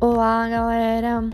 Olá, 0.00 0.48
galera! 0.48 1.28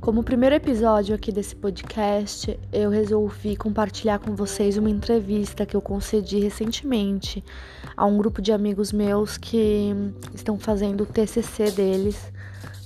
Como 0.00 0.24
primeiro 0.24 0.56
episódio 0.56 1.14
aqui 1.14 1.30
desse 1.30 1.54
podcast, 1.54 2.58
eu 2.72 2.90
resolvi 2.90 3.54
compartilhar 3.54 4.18
com 4.18 4.34
vocês 4.34 4.76
uma 4.76 4.90
entrevista 4.90 5.64
que 5.64 5.76
eu 5.76 5.80
concedi 5.80 6.40
recentemente 6.40 7.44
a 7.96 8.04
um 8.06 8.18
grupo 8.18 8.42
de 8.42 8.50
amigos 8.50 8.90
meus 8.90 9.38
que 9.38 9.94
estão 10.34 10.58
fazendo 10.58 11.02
o 11.02 11.06
TCC 11.06 11.70
deles 11.70 12.32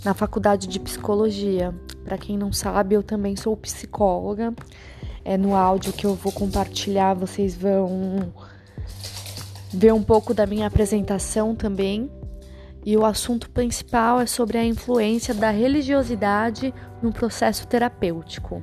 na 0.05 0.13
faculdade 0.13 0.67
de 0.67 0.79
psicologia. 0.79 1.75
Para 2.05 2.19
quem 2.19 2.37
não 2.37 2.53
sabe, 2.53 2.95
eu 2.95 3.03
também 3.03 3.35
sou 3.35 3.57
psicóloga. 3.57 4.53
É 5.25 5.39
no 5.39 5.57
áudio 5.57 5.95
que 5.95 6.05
eu 6.05 6.15
vou 6.15 6.33
compartilhar, 6.33 7.15
vocês 7.15 7.57
vão 7.57 8.31
ver 9.73 9.95
um 9.95 10.03
pouco 10.03 10.35
da 10.35 10.45
minha 10.45 10.67
apresentação 10.67 11.55
também 11.57 12.11
e 12.85 12.97
o 12.97 13.05
assunto 13.05 13.51
principal 13.51 14.21
é 14.21 14.27
sobre 14.27 14.59
a 14.59 14.65
influência 14.65 15.33
da 15.33 15.51
religiosidade 15.51 16.75
no 17.03 17.13
processo 17.13 17.67
terapêutico. 17.67 18.63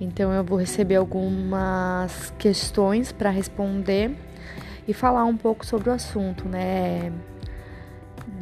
Então 0.00 0.32
eu 0.32 0.44
vou 0.44 0.58
receber 0.58 0.96
algumas 0.96 2.32
questões 2.38 3.10
para 3.10 3.30
responder 3.30 4.14
e 4.86 4.92
falar 4.92 5.24
um 5.24 5.36
pouco 5.36 5.64
sobre 5.64 5.88
o 5.88 5.92
assunto, 5.92 6.46
né? 6.46 7.10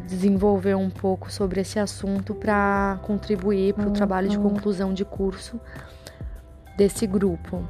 Desenvolver 0.06 0.74
um 0.74 0.90
pouco 0.90 1.30
sobre 1.30 1.60
esse 1.60 1.78
assunto 1.78 2.34
para 2.34 2.98
contribuir 3.02 3.74
para 3.74 3.88
o 3.88 3.92
trabalho 3.92 4.28
de 4.28 4.38
conclusão 4.38 4.92
de 4.92 5.04
curso 5.04 5.60
desse 6.76 7.06
grupo. 7.06 7.62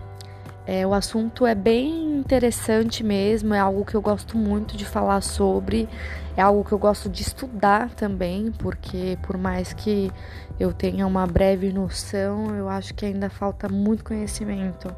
É, 0.66 0.86
o 0.86 0.94
assunto 0.94 1.44
é 1.44 1.54
bem 1.54 2.18
interessante 2.18 3.02
mesmo, 3.02 3.52
é 3.52 3.58
algo 3.58 3.84
que 3.84 3.96
eu 3.96 4.00
gosto 4.00 4.38
muito 4.38 4.76
de 4.76 4.84
falar 4.84 5.20
sobre, 5.20 5.88
é 6.36 6.42
algo 6.42 6.64
que 6.64 6.72
eu 6.72 6.78
gosto 6.78 7.08
de 7.08 7.22
estudar 7.22 7.90
também, 7.90 8.52
porque 8.52 9.18
por 9.22 9.36
mais 9.36 9.72
que 9.72 10.10
eu 10.58 10.72
tenha 10.72 11.06
uma 11.06 11.26
breve 11.26 11.72
noção, 11.72 12.54
eu 12.56 12.68
acho 12.68 12.94
que 12.94 13.04
ainda 13.04 13.28
falta 13.28 13.68
muito 13.68 14.04
conhecimento. 14.04 14.94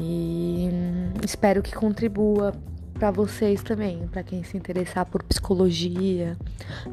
E 0.00 0.70
espero 1.24 1.62
que 1.62 1.72
contribua 1.74 2.52
para 2.94 3.10
vocês 3.10 3.62
também, 3.62 4.06
para 4.06 4.22
quem 4.22 4.44
se 4.44 4.56
interessar 4.56 5.04
por 5.06 5.22
psicologia, 5.24 6.36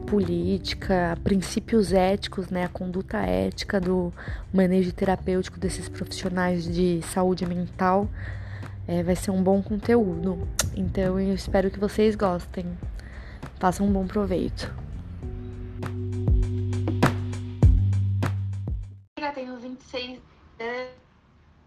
política, 0.07 1.17
princípios 1.23 1.93
éticos, 1.93 2.49
né, 2.49 2.63
a 2.63 2.69
conduta 2.69 3.17
ética 3.17 3.79
do 3.79 4.11
manejo 4.51 4.91
terapêutico 4.91 5.59
desses 5.59 5.87
profissionais 5.87 6.63
de 6.63 7.01
saúde 7.03 7.45
mental, 7.45 8.09
é, 8.87 9.03
vai 9.03 9.15
ser 9.15 9.29
um 9.29 9.43
bom 9.43 9.61
conteúdo. 9.61 10.47
Então 10.75 11.19
eu 11.19 11.35
espero 11.35 11.69
que 11.69 11.79
vocês 11.79 12.15
gostem. 12.15 12.65
Façam 13.59 13.87
um 13.87 13.91
bom 13.91 14.07
proveito. 14.07 14.73
Eu 19.17 19.33
tenho 19.33 19.57
26 19.57 20.21
anos, 20.59 20.91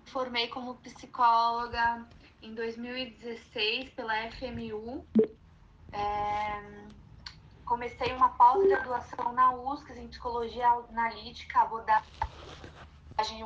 formei 0.07 0.48
como 0.48 0.75
psicóloga 0.77 2.07
em 2.43 2.55
2016 2.55 3.91
pela 3.91 4.15
FMU. 4.31 5.05
É, 5.93 6.63
comecei 7.67 8.13
uma 8.15 8.31
pós-graduação 8.31 9.33
na 9.35 9.55
USC 9.55 9.93
em 9.98 10.09
psicologia 10.09 10.67
analítica, 10.91 11.61
abordagem 11.61 13.45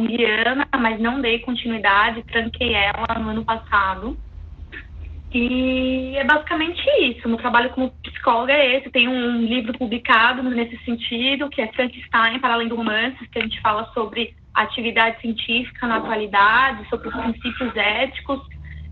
Guiana, 0.00 0.66
mas 0.80 1.00
não 1.00 1.20
dei 1.20 1.40
continuidade, 1.40 2.22
tranquei 2.22 2.72
ela 2.72 3.18
no 3.18 3.30
ano 3.30 3.44
passado. 3.44 4.16
E 5.32 6.16
é 6.16 6.24
basicamente 6.24 6.82
isso. 7.02 7.28
Meu 7.28 7.36
trabalho 7.36 7.70
como 7.70 7.90
psicóloga 8.02 8.52
é 8.52 8.76
esse. 8.76 8.90
Tem 8.90 9.08
um 9.08 9.44
livro 9.44 9.72
publicado 9.78 10.42
nesse 10.42 10.76
sentido, 10.84 11.48
que 11.48 11.62
é 11.62 11.72
Frankenstein, 11.72 12.40
para 12.40 12.54
além 12.54 12.68
do 12.68 12.74
romances, 12.74 13.28
que 13.28 13.38
a 13.38 13.42
gente 13.42 13.60
fala 13.60 13.88
sobre 13.94 14.34
atividade 14.52 15.20
científica 15.20 15.86
na 15.86 15.96
atualidade, 15.96 16.88
sobre 16.88 17.08
os 17.08 17.14
princípios 17.14 17.76
éticos 17.76 18.40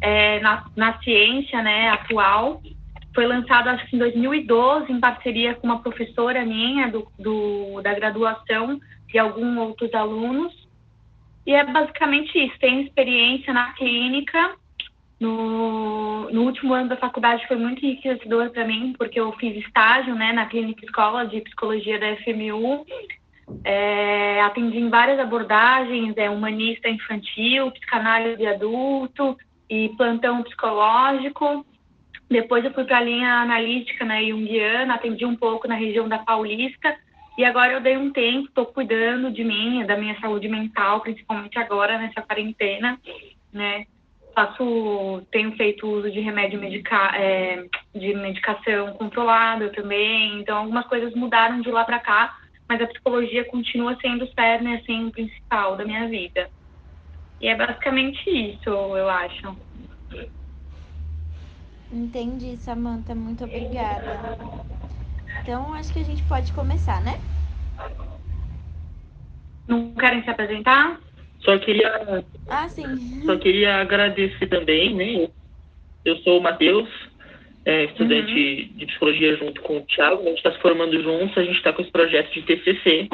é, 0.00 0.38
na, 0.40 0.64
na 0.76 0.98
ciência 1.00 1.60
né, 1.60 1.88
atual. 1.90 2.62
Foi 3.12 3.26
lançado, 3.26 3.68
acho 3.70 3.86
que 3.88 3.96
em 3.96 3.98
2012, 3.98 4.92
em 4.92 5.00
parceria 5.00 5.54
com 5.56 5.66
uma 5.66 5.82
professora 5.82 6.44
minha 6.44 6.88
do, 6.88 7.10
do, 7.18 7.80
da 7.82 7.94
graduação 7.94 8.78
e 9.12 9.18
alguns 9.18 9.56
outros 9.56 9.92
alunos. 9.92 10.54
E 11.44 11.52
é 11.52 11.64
basicamente 11.64 12.38
isso. 12.38 12.56
Tenho 12.60 12.82
experiência 12.82 13.52
na 13.52 13.72
clínica. 13.72 14.54
No, 15.20 16.30
no 16.30 16.42
último 16.42 16.72
ano 16.74 16.88
da 16.88 16.96
faculdade 16.96 17.46
foi 17.48 17.56
muito 17.56 17.84
enriquecedor 17.84 18.50
para 18.50 18.64
mim, 18.64 18.94
porque 18.96 19.18
eu 19.18 19.32
fiz 19.32 19.56
estágio 19.56 20.14
né, 20.14 20.32
na 20.32 20.46
clínica 20.46 20.84
escola 20.84 21.26
de 21.26 21.40
psicologia 21.40 21.98
da 21.98 22.16
FMU 22.18 22.84
é, 23.64 24.40
atendi 24.42 24.78
em 24.78 24.88
várias 24.88 25.18
abordagens, 25.18 26.16
é 26.16 26.28
humanista 26.28 26.88
infantil, 26.88 27.70
psicanálise 27.72 28.46
adulto 28.46 29.36
e 29.68 29.90
plantão 29.90 30.42
psicológico. 30.42 31.64
Depois 32.30 32.64
eu 32.64 32.72
fui 32.72 32.84
para 32.84 32.98
a 32.98 33.02
linha 33.02 33.40
analítica 33.40 34.04
né, 34.04 34.22
junguiana, 34.24 34.94
atendi 34.94 35.24
um 35.24 35.36
pouco 35.36 35.66
na 35.66 35.74
região 35.74 36.08
da 36.08 36.18
Paulista. 36.18 36.94
E 37.38 37.44
agora 37.44 37.72
eu 37.72 37.80
dei 37.80 37.96
um 37.96 38.10
tempo, 38.10 38.48
estou 38.48 38.66
cuidando 38.66 39.30
de 39.30 39.44
mim, 39.44 39.86
da 39.86 39.96
minha 39.96 40.18
saúde 40.20 40.48
mental, 40.48 41.00
principalmente 41.00 41.58
agora 41.58 41.96
nessa 41.96 42.20
quarentena, 42.20 42.98
né? 43.52 43.86
Faço, 44.38 45.26
tenho 45.32 45.56
feito 45.56 45.84
uso 45.84 46.12
de 46.12 46.20
remédio 46.20 46.60
medica, 46.60 47.10
é, 47.16 47.66
de 47.92 48.14
medicação 48.14 48.92
controlada 48.92 49.68
também. 49.72 50.38
Então 50.38 50.58
algumas 50.58 50.86
coisas 50.86 51.12
mudaram 51.12 51.60
de 51.60 51.68
lá 51.72 51.84
para 51.84 51.98
cá, 51.98 52.32
mas 52.68 52.80
a 52.80 52.86
psicologia 52.86 53.44
continua 53.46 53.98
sendo 54.00 54.24
o 54.24 54.32
cerne, 54.34 54.76
assim, 54.76 55.06
o 55.06 55.10
principal 55.10 55.76
da 55.76 55.84
minha 55.84 56.06
vida. 56.06 56.48
E 57.40 57.48
é 57.48 57.56
basicamente 57.56 58.30
isso, 58.30 58.70
eu 58.70 59.08
acho. 59.08 59.56
Entendi, 61.90 62.56
Samantha. 62.58 63.16
Muito 63.16 63.42
obrigada. 63.42 64.38
Então, 65.42 65.74
acho 65.74 65.92
que 65.92 65.98
a 65.98 66.04
gente 66.04 66.22
pode 66.22 66.52
começar, 66.52 67.00
né? 67.00 67.18
Não 69.66 69.92
querem 69.94 70.22
se 70.22 70.30
apresentar? 70.30 71.00
Só 71.40 71.58
queria. 71.58 72.24
Ah, 72.48 72.68
sim. 72.68 73.22
Só 73.24 73.36
queria 73.36 73.76
agradecer 73.76 74.46
também, 74.46 74.94
né? 74.94 75.28
Eu 76.04 76.16
sou 76.18 76.38
o 76.38 76.42
Matheus, 76.42 76.88
é, 77.64 77.84
estudante 77.84 78.32
uhum. 78.32 78.78
de 78.78 78.86
psicologia 78.86 79.36
junto 79.36 79.60
com 79.60 79.78
o 79.78 79.82
Thiago, 79.82 80.22
a 80.22 80.28
gente 80.28 80.38
está 80.38 80.52
se 80.52 80.60
formando 80.60 81.02
juntos, 81.02 81.36
a 81.36 81.44
gente 81.44 81.56
está 81.56 81.72
com 81.72 81.82
esse 81.82 81.90
projeto 81.90 82.32
de 82.32 82.42
TCC, 82.42 83.08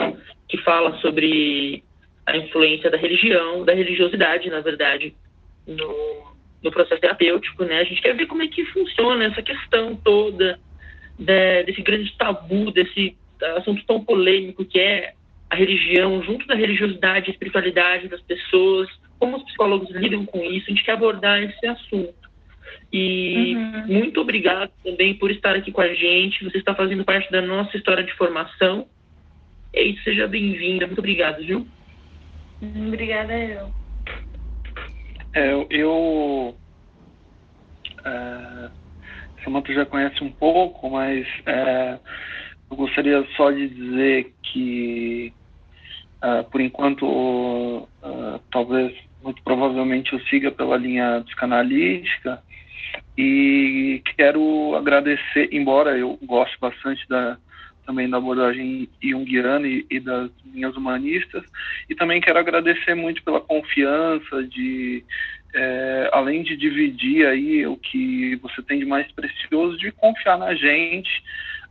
que 0.48 0.58
fala 0.58 0.96
sobre 1.00 1.82
a 2.24 2.36
influência 2.36 2.90
da 2.90 2.96
religião, 2.96 3.64
da 3.64 3.74
religiosidade, 3.74 4.48
na 4.48 4.60
verdade, 4.60 5.14
no, 5.66 6.34
no 6.62 6.70
processo 6.70 7.00
terapêutico, 7.00 7.64
né? 7.64 7.80
A 7.80 7.84
gente 7.84 8.00
quer 8.00 8.14
ver 8.14 8.26
como 8.26 8.42
é 8.42 8.48
que 8.48 8.64
funciona 8.66 9.24
essa 9.24 9.42
questão 9.42 9.96
toda 9.96 10.58
de, 11.18 11.62
desse 11.64 11.82
grande 11.82 12.16
tabu, 12.16 12.70
desse 12.70 13.16
assunto 13.56 13.84
tão 13.86 14.04
polêmico 14.04 14.64
que 14.64 14.78
é 14.78 15.14
a 15.50 15.56
religião, 15.56 16.22
junto 16.22 16.46
da 16.46 16.54
religiosidade 16.54 17.28
e 17.28 17.32
espiritualidade 17.32 18.08
das 18.08 18.20
pessoas, 18.22 18.88
como 19.24 19.38
os 19.38 19.42
psicólogos 19.44 19.90
lidam 19.90 20.26
com 20.26 20.38
isso, 20.44 20.66
a 20.66 20.70
gente 20.70 20.84
quer 20.84 20.92
abordar 20.92 21.42
esse 21.42 21.66
assunto. 21.66 22.12
E 22.92 23.56
uhum. 23.56 23.86
muito 23.86 24.20
obrigado 24.20 24.70
também 24.84 25.14
por 25.14 25.30
estar 25.30 25.56
aqui 25.56 25.72
com 25.72 25.80
a 25.80 25.94
gente. 25.94 26.44
Você 26.44 26.58
está 26.58 26.74
fazendo 26.74 27.06
parte 27.06 27.32
da 27.32 27.40
nossa 27.40 27.74
história 27.74 28.04
de 28.04 28.12
formação. 28.12 28.86
É 29.72 29.82
isso, 29.82 30.04
seja 30.04 30.28
bem-vinda. 30.28 30.86
Muito 30.86 30.98
obrigado, 30.98 31.38
viu? 31.38 31.66
Obrigada 32.86 33.32
eu. 33.32 33.72
É, 35.32 35.66
eu. 35.70 36.54
É, 38.04 38.70
Samanta 39.42 39.72
já 39.72 39.86
conhece 39.86 40.22
um 40.22 40.30
pouco, 40.30 40.90
mas 40.90 41.26
é, 41.46 41.98
eu 42.70 42.76
gostaria 42.76 43.26
só 43.36 43.50
de 43.50 43.70
dizer 43.70 44.34
que, 44.42 45.32
é, 46.22 46.42
por 46.42 46.60
enquanto, 46.60 47.88
é, 48.02 48.40
talvez, 48.52 48.94
muito 49.24 49.42
provavelmente, 49.42 50.12
eu 50.12 50.20
siga 50.26 50.52
pela 50.52 50.76
linha 50.76 51.22
psicanalítica. 51.24 52.42
E 53.16 54.02
quero 54.16 54.76
agradecer, 54.76 55.48
embora 55.50 55.96
eu 55.96 56.18
goste 56.22 56.56
bastante 56.60 57.08
da, 57.08 57.38
também 57.86 58.08
da 58.08 58.18
abordagem 58.18 58.88
junguiana 59.02 59.66
e, 59.66 59.86
e 59.90 59.98
das 59.98 60.30
linhas 60.44 60.76
humanistas, 60.76 61.42
e 61.88 61.94
também 61.94 62.20
quero 62.20 62.38
agradecer 62.38 62.94
muito 62.94 63.22
pela 63.22 63.40
confiança 63.40 64.44
de, 64.44 65.02
é, 65.54 66.10
além 66.12 66.42
de 66.42 66.56
dividir 66.56 67.26
aí 67.26 67.66
o 67.66 67.76
que 67.76 68.36
você 68.36 68.62
tem 68.62 68.78
de 68.78 68.84
mais 68.84 69.10
precioso, 69.12 69.78
de 69.78 69.90
confiar 69.92 70.38
na 70.38 70.54
gente 70.54 71.22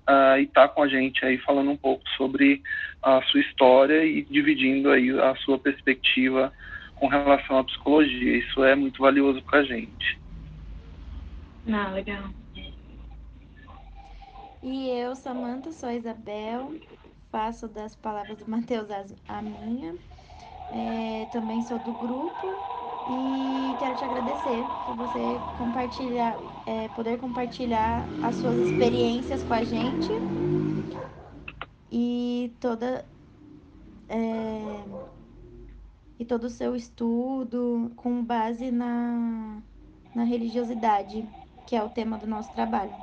uh, 0.10 0.38
e 0.40 0.44
estar 0.44 0.68
tá 0.68 0.70
com 0.70 0.84
a 0.84 0.88
gente 0.88 1.24
aí 1.26 1.38
falando 1.38 1.72
um 1.72 1.78
pouco 1.78 2.04
sobre 2.18 2.62
a 3.02 3.22
sua 3.24 3.42
história 3.42 4.04
e 4.04 4.24
dividindo 4.24 4.90
aí 4.90 5.10
a 5.20 5.36
sua 5.38 5.58
perspectiva 5.58 6.52
com 6.96 7.08
relação 7.08 7.58
à 7.58 7.64
psicologia. 7.64 8.38
Isso 8.38 8.64
é 8.64 8.76
muito 8.76 9.02
valioso 9.02 9.42
para 9.44 9.60
a 9.60 9.64
gente. 9.64 10.20
Ah, 11.68 11.92
legal. 11.92 12.34
E 14.62 14.90
eu, 14.90 15.16
Samantha, 15.16 15.72
sou 15.72 15.90
a 15.90 15.96
Isabel. 15.96 16.80
faço 17.32 17.68
das 17.68 17.96
palavras 17.96 18.38
do 18.40 18.50
Mateus 18.50 18.88
a 19.28 19.42
minha. 19.42 19.98
É, 20.70 21.26
também 21.28 21.62
sou 21.62 21.80
do 21.80 21.94
grupo 21.94 22.60
e 23.06 23.76
quero 23.78 23.96
te 23.96 24.04
agradecer 24.06 24.74
por 24.86 24.96
você 24.96 25.44
compartilhar, 25.58 26.44
é, 26.66 26.88
poder 26.90 27.18
compartilhar 27.20 28.14
as 28.22 28.36
suas 28.38 28.60
experiências 28.60 29.44
com 29.44 29.54
a 29.54 29.64
gente 29.64 30.24
e 31.92 32.56
toda 32.60 33.06
é, 34.10 34.86
e 36.24 36.26
todo 36.26 36.46
o 36.46 36.50
seu 36.50 36.74
estudo 36.74 37.92
com 37.98 38.24
base 38.24 38.72
na, 38.72 39.62
na 40.16 40.24
religiosidade, 40.24 41.28
que 41.68 41.76
é 41.76 41.84
o 41.84 41.90
tema 41.90 42.18
do 42.18 42.26
nosso 42.26 42.52
trabalho. 42.54 42.94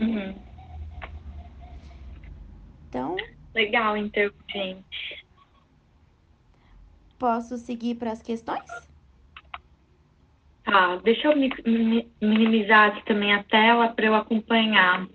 Uhum. 0.00 0.36
Então. 2.88 3.16
Legal, 3.52 3.96
então, 3.96 4.30
gente. 4.48 5.26
Posso 7.18 7.58
seguir 7.58 7.96
para 7.96 8.12
as 8.12 8.22
questões? 8.22 8.62
Tá, 10.64 10.96
deixa 11.02 11.26
eu 11.26 11.34
minimizar 12.22 12.90
aqui 12.90 13.04
também 13.04 13.34
a 13.34 13.42
tela 13.42 13.88
para 13.88 14.06
eu 14.06 14.14
acompanhar. 14.14 15.08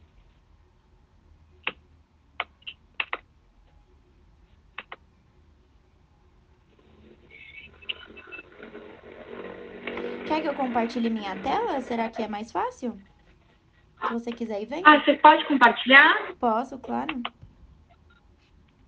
Quer 10.34 10.42
que 10.42 10.43
eu 10.54 10.56
compartilhe 10.56 11.10
minha 11.10 11.36
tela? 11.38 11.82
Será 11.82 12.10
que 12.10 12.22
é 12.22 12.28
mais 12.28 12.52
fácil? 12.52 12.98
Se 14.08 14.14
você 14.14 14.32
quiser 14.32 14.62
ir, 14.62 14.66
vem. 14.66 14.84
Ah, 14.86 15.00
você 15.00 15.16
pode 15.16 15.46
compartilhar? 15.46 16.34
Posso, 16.40 16.78
claro. 16.78 17.22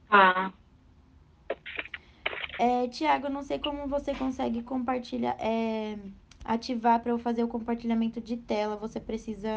Tá. 0.10 0.54
É, 2.60 2.88
Tiago, 2.88 3.30
não 3.30 3.42
sei 3.44 3.60
como 3.60 3.88
você 3.88 4.14
consegue 4.14 4.62
compartilhar, 4.62 5.36
é, 5.40 5.98
ativar 6.44 7.00
para 7.00 7.12
eu 7.12 7.18
fazer 7.18 7.44
o 7.44 7.48
compartilhamento 7.48 8.22
de 8.22 8.38
tela. 8.38 8.76
Você 8.78 9.00
precisa 9.00 9.50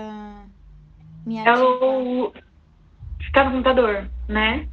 me 1.27 1.39
ativar. 1.39 1.59
Eu... 1.61 2.33
Você 3.21 3.33
tá 3.33 3.45
no 3.45 3.51
computador, 3.53 4.09
né? 4.29 4.67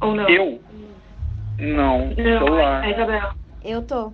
Ou 0.00 0.14
não? 0.14 0.28
Eu? 0.28 0.62
Não, 1.58 2.08
Não, 2.08 2.14
celular. 2.14 2.84
é 2.84 2.92
Isabel. 2.92 3.32
Eu 3.64 3.82
tô. 3.84 4.12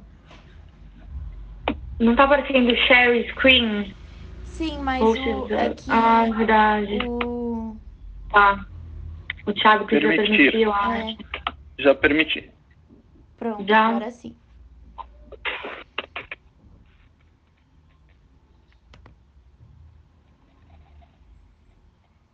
Não 2.05 2.15
tá 2.15 2.25
aparecendo 2.25 2.77
share 2.87 3.27
screen? 3.31 3.95
Sim, 4.45 4.79
mas 4.83 5.03
Ou 5.03 5.11
o, 5.13 5.15
seja, 5.15 5.55
é 5.61 5.75
Ah, 5.89 6.25
verdade. 6.37 6.99
o, 7.09 7.77
Tá. 8.29 8.67
O 9.47 9.53
Thiago 9.55 9.87
precisa 9.87 10.13
Permitir. 10.13 10.37
permitir, 10.37 10.61
eu 10.63 10.73
acho. 10.75 11.17
é, 11.79 11.83
Já 11.83 11.95
permiti. 11.95 12.51
pronto, 13.39 13.65
Já? 13.67 13.89
agora 13.89 14.11
sim. 14.11 14.37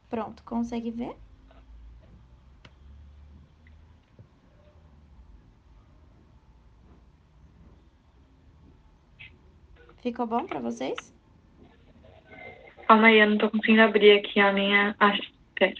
Pronto, 0.08 0.43
consegue 0.43 0.90
ver? 0.90 1.17
Ficou 10.02 10.26
bom 10.26 10.47
para 10.47 10.61
vocês? 10.61 11.12
Calma 12.87 13.08
aí, 13.08 13.20
eu 13.20 13.31
não 13.31 13.38
tô 13.38 13.50
conseguindo 13.50 13.82
abrir 13.82 14.19
aqui 14.19 14.41
a 14.41 14.52
minha. 14.52 14.97
Acho. 14.99 15.32
Pera. 15.55 15.75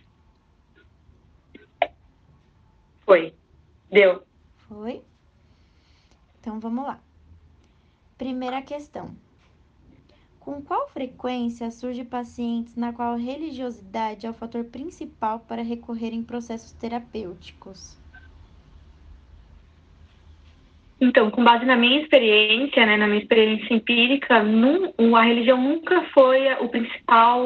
Foi. 3.05 3.35
Deu. 3.91 4.23
Foi? 4.69 5.03
Então 6.39 6.61
vamos 6.61 6.85
lá. 6.85 7.01
Primeira 8.17 8.63
questão. 8.63 9.15
Com 10.39 10.63
qual 10.63 10.89
frequência 10.89 11.71
surge 11.71 12.05
pacientes 12.05 12.77
na 12.77 12.93
qual 12.93 13.17
religiosidade 13.17 14.27
é 14.27 14.31
o 14.31 14.35
fator 14.35 14.65
principal 14.65 15.41
para 15.41 15.63
recorrer 15.63 16.13
em 16.13 16.23
processos 16.23 16.73
terapêuticos? 16.73 18.00
Então, 21.01 21.31
com 21.31 21.43
base 21.43 21.65
na 21.65 21.77
minha 21.77 22.03
experiência, 22.03 22.85
né, 22.85 22.97
na 22.97 23.07
minha 23.07 23.21
experiência 23.21 23.73
empírica, 23.73 24.43
num, 24.43 25.17
a 25.17 25.23
religião 25.23 25.57
nunca 25.57 26.03
foi 26.13 26.53
o 26.61 26.69
principal 26.69 27.43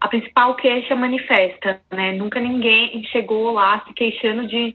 a 0.00 0.08
principal 0.08 0.54
queixa 0.54 0.96
manifesta, 0.96 1.78
né? 1.90 2.12
Nunca 2.12 2.40
ninguém 2.40 3.04
chegou 3.04 3.52
lá 3.52 3.84
se 3.86 3.92
queixando 3.92 4.46
de 4.46 4.74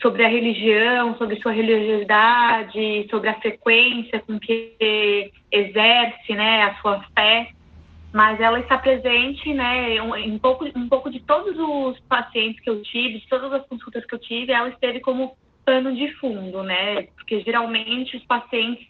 sobre 0.00 0.24
a 0.24 0.28
religião, 0.28 1.16
sobre 1.18 1.40
sua 1.40 1.52
religiosidade, 1.52 3.06
sobre 3.10 3.28
a 3.28 3.38
frequência 3.40 4.18
com 4.20 4.38
que 4.38 5.30
exerce, 5.50 6.32
né, 6.34 6.64
a 6.64 6.74
sua 6.80 7.04
fé. 7.14 7.50
Mas 8.12 8.40
ela 8.40 8.58
está 8.58 8.76
presente, 8.76 9.54
né, 9.54 9.96
em 9.96 10.32
um 10.32 10.38
pouco, 10.38 10.66
um 10.74 10.88
pouco 10.88 11.08
de 11.10 11.20
todos 11.20 11.56
os 11.56 12.00
pacientes 12.00 12.60
que 12.60 12.68
eu 12.68 12.82
tive, 12.82 13.20
de 13.20 13.28
todas 13.28 13.52
as 13.52 13.66
consultas 13.66 14.04
que 14.04 14.14
eu 14.14 14.18
tive, 14.18 14.52
ela 14.52 14.68
esteve 14.70 15.00
como 15.00 15.36
pano 15.64 15.94
de 15.94 16.12
fundo, 16.14 16.62
né? 16.62 17.02
Porque 17.16 17.40
geralmente 17.40 18.16
os 18.16 18.24
pacientes 18.24 18.86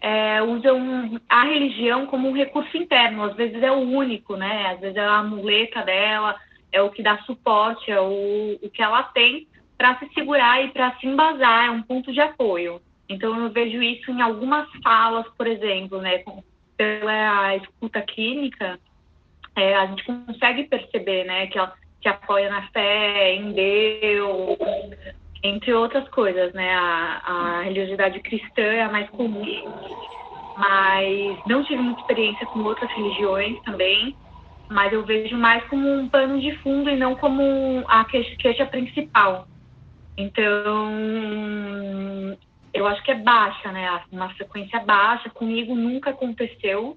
é, 0.00 0.42
usam 0.42 1.20
a 1.28 1.44
religião 1.44 2.06
como 2.06 2.28
um 2.28 2.36
recurso 2.36 2.76
interno, 2.76 3.24
às 3.24 3.34
vezes 3.36 3.62
é 3.62 3.70
o 3.70 3.80
único, 3.80 4.36
né? 4.36 4.68
Às 4.72 4.80
vezes 4.80 4.96
é 4.96 5.06
a 5.06 5.22
muleta 5.22 5.82
dela, 5.82 6.36
é 6.72 6.80
o 6.80 6.90
que 6.90 7.02
dá 7.02 7.18
suporte, 7.18 7.90
é 7.90 8.00
o, 8.00 8.58
o 8.62 8.70
que 8.70 8.82
ela 8.82 9.02
tem 9.02 9.46
para 9.76 9.98
se 9.98 10.08
segurar 10.12 10.62
e 10.64 10.70
para 10.70 10.94
se 10.96 11.06
embasar, 11.06 11.66
é 11.66 11.70
um 11.70 11.82
ponto 11.82 12.12
de 12.12 12.20
apoio. 12.20 12.80
Então 13.08 13.38
eu 13.40 13.50
vejo 13.50 13.82
isso 13.82 14.10
em 14.10 14.22
algumas 14.22 14.68
falas, 14.82 15.26
por 15.36 15.46
exemplo, 15.46 16.00
né? 16.00 16.22
Pela 16.76 17.56
escuta 17.56 18.00
clínica, 18.00 18.78
é, 19.56 19.74
a 19.74 19.86
gente 19.86 20.04
consegue 20.04 20.64
perceber, 20.64 21.24
né? 21.24 21.46
Que 21.48 21.58
ela 21.58 21.74
se 22.00 22.08
apoia 22.08 22.48
na 22.48 22.68
fé, 22.68 23.34
em 23.34 23.52
Deus, 23.52 24.58
entre 25.42 25.72
outras 25.72 26.08
coisas, 26.08 26.52
né? 26.52 26.74
A, 26.74 27.22
a 27.24 27.62
religiosidade 27.62 28.20
cristã 28.20 28.62
é 28.62 28.82
a 28.82 28.90
mais 28.90 29.08
comum, 29.10 29.44
mas 30.56 31.38
não 31.46 31.64
tive 31.64 31.82
muita 31.82 32.00
experiência 32.00 32.46
com 32.46 32.60
outras 32.60 32.90
religiões 32.92 33.60
também, 33.62 34.16
mas 34.70 34.92
eu 34.92 35.04
vejo 35.04 35.36
mais 35.36 35.64
como 35.64 35.88
um 35.88 36.08
pano 36.08 36.40
de 36.40 36.54
fundo 36.58 36.90
e 36.90 36.96
não 36.96 37.14
como 37.14 37.84
a 37.88 38.04
queixa, 38.04 38.66
principal. 38.66 39.46
Então, 40.16 40.90
eu 42.74 42.86
acho 42.86 43.02
que 43.02 43.10
é 43.10 43.14
baixa, 43.14 43.72
né? 43.72 44.02
Uma 44.12 44.28
frequência 44.34 44.78
baixa. 44.80 45.30
Comigo 45.30 45.74
nunca 45.74 46.10
aconteceu 46.10 46.96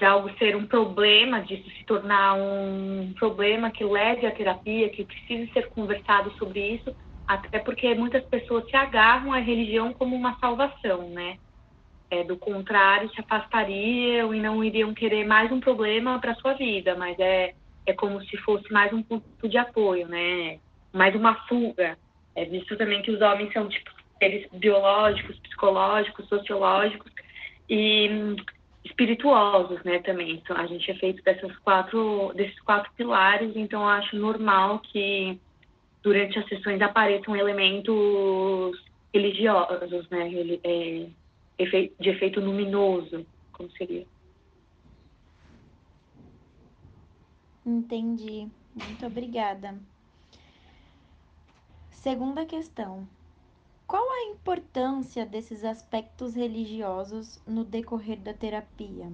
de 0.00 0.06
algo 0.06 0.30
ser 0.38 0.56
um 0.56 0.66
problema, 0.66 1.42
disso 1.42 1.68
se 1.76 1.84
tornar 1.84 2.32
um 2.34 3.12
problema 3.18 3.70
que 3.70 3.84
leve 3.84 4.26
à 4.26 4.30
terapia, 4.30 4.88
que 4.88 5.04
precise 5.04 5.52
ser 5.52 5.68
conversado 5.68 6.32
sobre 6.38 6.58
isso, 6.76 6.96
até 7.28 7.58
porque 7.58 7.94
muitas 7.94 8.24
pessoas 8.24 8.64
se 8.70 8.74
agarram 8.74 9.30
à 9.30 9.38
religião 9.38 9.92
como 9.92 10.16
uma 10.16 10.38
salvação, 10.38 11.10
né? 11.10 11.36
É, 12.10 12.24
do 12.24 12.38
contrário, 12.38 13.10
se 13.10 13.20
afastariam 13.20 14.34
e 14.34 14.40
não 14.40 14.64
iriam 14.64 14.94
querer 14.94 15.26
mais 15.26 15.52
um 15.52 15.60
problema 15.60 16.18
para 16.18 16.34
sua 16.36 16.54
vida, 16.54 16.96
mas 16.96 17.18
é, 17.18 17.52
é 17.84 17.92
como 17.92 18.22
se 18.22 18.38
fosse 18.38 18.72
mais 18.72 18.90
um 18.94 19.02
ponto 19.02 19.46
de 19.46 19.58
apoio, 19.58 20.08
né? 20.08 20.58
Mais 20.94 21.14
uma 21.14 21.34
fuga. 21.46 21.98
É 22.34 22.46
visto 22.46 22.74
também 22.78 23.02
que 23.02 23.10
os 23.10 23.20
homens 23.20 23.52
são 23.52 23.68
tipo 23.68 23.90
seres 24.18 24.48
biológicos, 24.50 25.38
psicológicos, 25.40 26.26
sociológicos 26.26 27.12
e 27.68 28.34
espirituosos, 28.84 29.82
né, 29.84 29.98
também. 30.00 30.32
Então, 30.32 30.56
a 30.56 30.66
gente 30.66 30.90
é 30.90 30.94
feito 30.94 31.22
dessas 31.22 31.56
quatro, 31.58 32.32
desses 32.34 32.58
quatro 32.60 32.90
pilares, 32.96 33.54
então 33.54 33.82
eu 33.82 33.88
acho 33.88 34.16
normal 34.16 34.80
que 34.80 35.40
durante 36.02 36.38
as 36.38 36.48
sessões 36.48 36.80
apareçam 36.80 37.36
elementos 37.36 38.78
religiosos, 39.12 40.08
né, 40.08 40.30
é, 40.64 41.06
de 42.00 42.08
efeito 42.08 42.40
luminoso, 42.40 43.26
como 43.52 43.70
seria. 43.72 44.06
Entendi. 47.66 48.48
Muito 48.74 49.06
obrigada. 49.06 49.78
Segunda 51.90 52.46
questão. 52.46 53.06
Qual 53.90 54.08
a 54.08 54.30
importância 54.30 55.26
desses 55.26 55.64
aspectos 55.64 56.36
religiosos 56.36 57.42
no 57.44 57.64
decorrer 57.64 58.20
da 58.20 58.32
terapia? 58.32 59.10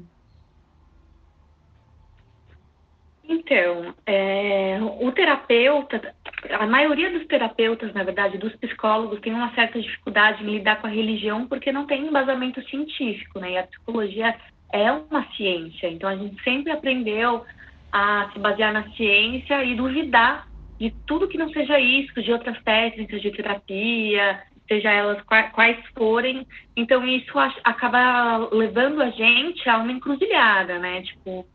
Então, 3.27 3.95
é, 4.05 4.79
o 5.01 5.11
terapeuta, 5.13 6.15
a 6.51 6.67
maioria 6.67 7.11
dos 7.11 7.27
terapeutas, 7.27 7.95
na 7.95 8.03
verdade, 8.03 8.37
dos 8.37 8.55
psicólogos, 8.57 9.19
tem 9.21 9.33
uma 9.33 9.51
certa 9.55 9.81
dificuldade 9.81 10.45
em 10.45 10.59
lidar 10.59 10.79
com 10.83 10.89
a 10.89 10.91
religião 10.91 11.49
porque 11.49 11.73
não 11.73 11.87
tem 11.87 12.07
embasamento 12.07 12.63
científico, 12.69 13.39
né? 13.39 13.53
E 13.53 13.57
a 13.57 13.67
psicologia 13.67 14.37
é 14.71 14.93
uma 14.93 15.27
ciência, 15.33 15.89
então 15.89 16.07
a 16.07 16.17
gente 16.17 16.43
sempre 16.43 16.71
aprendeu 16.71 17.47
a 17.91 18.29
se 18.31 18.39
basear 18.39 18.75
na 18.75 18.91
ciência 18.91 19.65
e 19.65 19.75
duvidar 19.75 20.47
de 20.79 20.91
tudo 21.07 21.29
que 21.29 21.39
não 21.39 21.49
seja 21.49 21.81
isso, 21.81 22.21
de 22.21 22.31
outras 22.31 22.63
técnicas 22.63 23.23
de 23.23 23.31
terapia, 23.31 24.45
seja 24.69 24.91
elas 24.91 25.23
quais 25.23 25.79
forem. 25.97 26.47
Então, 26.77 27.07
isso 27.07 27.39
acaba 27.65 28.49
levando 28.53 29.03
a 29.03 29.11
gente 29.11 29.69
a 29.69 29.79
uma 29.79 29.93
encruzilhada, 29.93 30.79
né? 30.79 31.03
Tipo, 31.03 31.47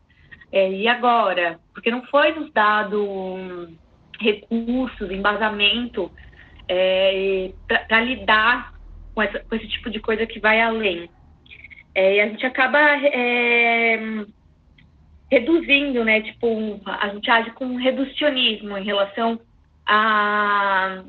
é, 0.50 0.70
e 0.70 0.88
agora? 0.88 1.58
Porque 1.72 1.90
não 1.90 2.02
foi 2.06 2.32
nos 2.32 2.52
dado 2.52 3.68
recursos, 4.20 5.10
embasamento 5.10 6.10
é, 6.68 7.52
para 7.66 8.00
lidar 8.00 8.72
com, 9.14 9.22
essa, 9.22 9.40
com, 9.40 9.54
esse 9.56 9.68
tipo 9.68 9.90
de 9.90 10.00
coisa 10.00 10.26
que 10.26 10.38
vai 10.38 10.60
além. 10.60 11.08
É, 11.94 12.16
e 12.16 12.20
a 12.20 12.28
gente 12.28 12.46
acaba 12.46 12.78
é, 12.78 13.98
reduzindo, 15.30 16.04
né? 16.04 16.22
Tipo, 16.22 16.80
a 16.86 17.08
gente 17.08 17.30
age 17.30 17.50
com 17.52 17.66
um 17.66 17.76
reducionismo 17.76 18.76
em 18.76 18.84
relação 18.84 19.40
à, 19.86 21.02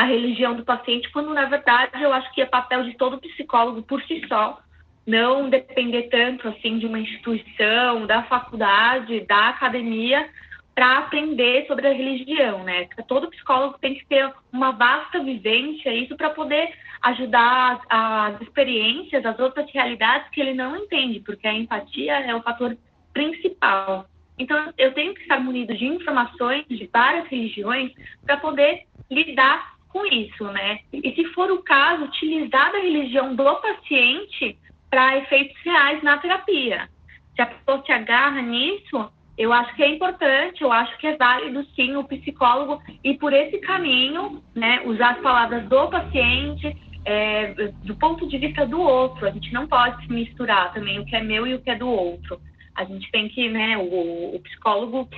à 0.00 0.04
religião 0.04 0.54
do 0.54 0.64
paciente, 0.64 1.10
quando 1.12 1.34
na 1.34 1.44
verdade 1.44 2.02
eu 2.02 2.10
acho 2.10 2.32
que 2.32 2.40
é 2.40 2.46
papel 2.46 2.84
de 2.84 2.96
todo 2.96 3.20
psicólogo 3.20 3.82
por 3.82 4.02
si 4.04 4.24
só 4.26 4.58
não 5.06 5.50
depender 5.50 6.04
tanto 6.04 6.48
assim 6.48 6.78
de 6.78 6.86
uma 6.86 6.98
instituição, 6.98 8.06
da 8.06 8.22
faculdade, 8.22 9.20
da 9.22 9.50
academia 9.50 10.28
para 10.74 10.98
aprender 10.98 11.66
sobre 11.66 11.86
a 11.86 11.92
religião, 11.92 12.62
né? 12.62 12.86
Todo 13.06 13.28
psicólogo 13.28 13.76
tem 13.78 13.94
que 13.94 14.06
ter 14.06 14.32
uma 14.50 14.70
vasta 14.70 15.22
vivência 15.22 15.92
isso 15.92 16.16
para 16.16 16.30
poder 16.30 16.72
ajudar 17.02 17.80
as, 17.90 18.34
as 18.34 18.40
experiências, 18.40 19.26
as 19.26 19.38
outras 19.38 19.70
realidades 19.70 20.30
que 20.30 20.40
ele 20.40 20.54
não 20.54 20.76
entende, 20.76 21.20
porque 21.20 21.46
a 21.46 21.52
empatia 21.52 22.20
é 22.20 22.34
o 22.34 22.42
fator 22.42 22.74
principal. 23.12 24.06
Então, 24.38 24.72
eu 24.78 24.94
tenho 24.94 25.12
que 25.14 25.22
estar 25.22 25.38
munido 25.38 25.76
de 25.76 25.84
informações 25.84 26.64
de 26.68 26.88
várias 26.90 27.26
religiões 27.26 27.92
para 28.24 28.38
poder 28.38 28.86
lidar 29.10 29.79
com 29.92 30.06
isso, 30.06 30.44
né? 30.44 30.80
E 30.92 31.12
se 31.14 31.24
for 31.32 31.50
o 31.50 31.62
caso, 31.62 32.04
utilizar 32.04 32.72
da 32.72 32.78
religião 32.78 33.34
do 33.34 33.44
paciente 33.56 34.58
para 34.88 35.18
efeitos 35.18 35.56
reais 35.62 36.02
na 36.02 36.18
terapia. 36.18 36.88
Se 37.34 37.42
a 37.42 37.46
pessoa 37.46 37.82
se 37.84 37.92
agarra 37.92 38.40
nisso, 38.42 39.10
eu 39.36 39.52
acho 39.52 39.74
que 39.74 39.82
é 39.82 39.88
importante, 39.88 40.62
eu 40.62 40.72
acho 40.72 40.96
que 40.98 41.06
é 41.06 41.16
válido 41.16 41.64
sim 41.74 41.96
o 41.96 42.04
psicólogo 42.04 42.82
ir 43.02 43.16
por 43.18 43.32
esse 43.32 43.58
caminho, 43.58 44.42
né? 44.54 44.82
Usar 44.84 45.12
as 45.12 45.20
palavras 45.20 45.66
do 45.68 45.88
paciente, 45.88 46.76
é, 47.04 47.54
do 47.84 47.96
ponto 47.96 48.28
de 48.28 48.38
vista 48.38 48.66
do 48.66 48.80
outro. 48.80 49.26
A 49.26 49.30
gente 49.30 49.52
não 49.52 49.66
pode 49.66 50.04
se 50.04 50.12
misturar 50.12 50.72
também 50.72 50.98
o 50.98 51.06
que 51.06 51.16
é 51.16 51.22
meu 51.22 51.46
e 51.46 51.54
o 51.54 51.60
que 51.60 51.70
é 51.70 51.76
do 51.76 51.88
outro. 51.88 52.40
A 52.74 52.84
gente 52.84 53.10
tem 53.10 53.28
que, 53.28 53.48
né, 53.48 53.76
o, 53.78 54.36
o 54.36 54.40
psicólogo 54.40 55.08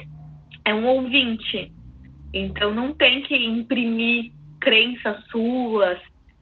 é 0.64 0.72
um 0.72 0.86
ouvinte, 0.86 1.72
então 2.32 2.72
não 2.72 2.92
tem 2.92 3.22
que 3.22 3.34
imprimir 3.34 4.32
crenças 4.62 5.22
suas 5.26 5.98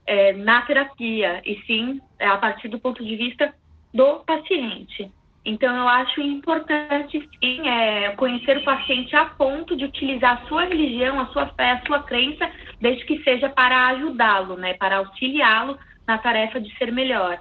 é, 0.07 0.33
na 0.35 0.63
terapia, 0.63 1.43
e 1.45 1.61
sim 1.67 2.01
é, 2.19 2.27
a 2.29 2.37
partir 2.37 2.69
do 2.69 2.79
ponto 2.79 3.05
de 3.05 3.17
vista 3.17 3.53
do 3.93 4.21
paciente. 4.21 5.11
Então, 5.43 5.75
eu 5.75 5.89
acho 5.89 6.21
importante 6.21 7.27
sim, 7.43 7.67
é, 7.67 8.15
conhecer 8.17 8.59
o 8.59 8.65
paciente 8.65 9.17
a 9.17 9.25
ponto 9.25 9.75
de 9.75 9.87
utilizar 9.87 10.43
a 10.43 10.49
sua 10.49 10.65
religião, 10.65 11.19
a 11.19 11.27
sua 11.29 11.47
fé, 11.55 11.73
a 11.73 11.87
sua 11.87 12.03
crença, 12.03 12.51
desde 12.79 13.05
que 13.07 13.23
seja 13.25 13.49
para 13.49 13.89
ajudá-lo, 13.89 14.57
né, 14.57 14.75
para 14.75 14.99
auxiliá-lo 14.99 15.79
na 16.07 16.19
tarefa 16.19 16.61
de 16.61 16.77
ser 16.77 16.93
melhor. 16.93 17.41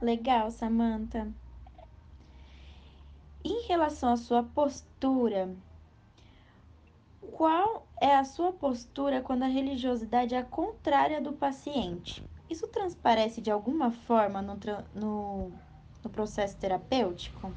Legal, 0.00 0.50
Samantha. 0.50 1.28
Em 3.44 3.66
relação 3.66 4.12
à 4.12 4.16
sua 4.16 4.42
postura, 4.42 5.48
qual 7.32 7.86
é 8.00 8.16
a 8.16 8.24
sua 8.24 8.52
postura 8.52 9.20
quando 9.20 9.42
a 9.42 9.46
religiosidade 9.46 10.34
é 10.34 10.42
contrária 10.42 11.20
do 11.20 11.32
paciente? 11.32 12.22
Isso 12.48 12.66
transparece 12.68 13.40
de 13.40 13.50
alguma 13.50 13.90
forma 13.90 14.42
no, 14.42 14.58
no, 14.94 15.52
no 16.02 16.10
processo 16.10 16.58
terapêutico? 16.58 17.52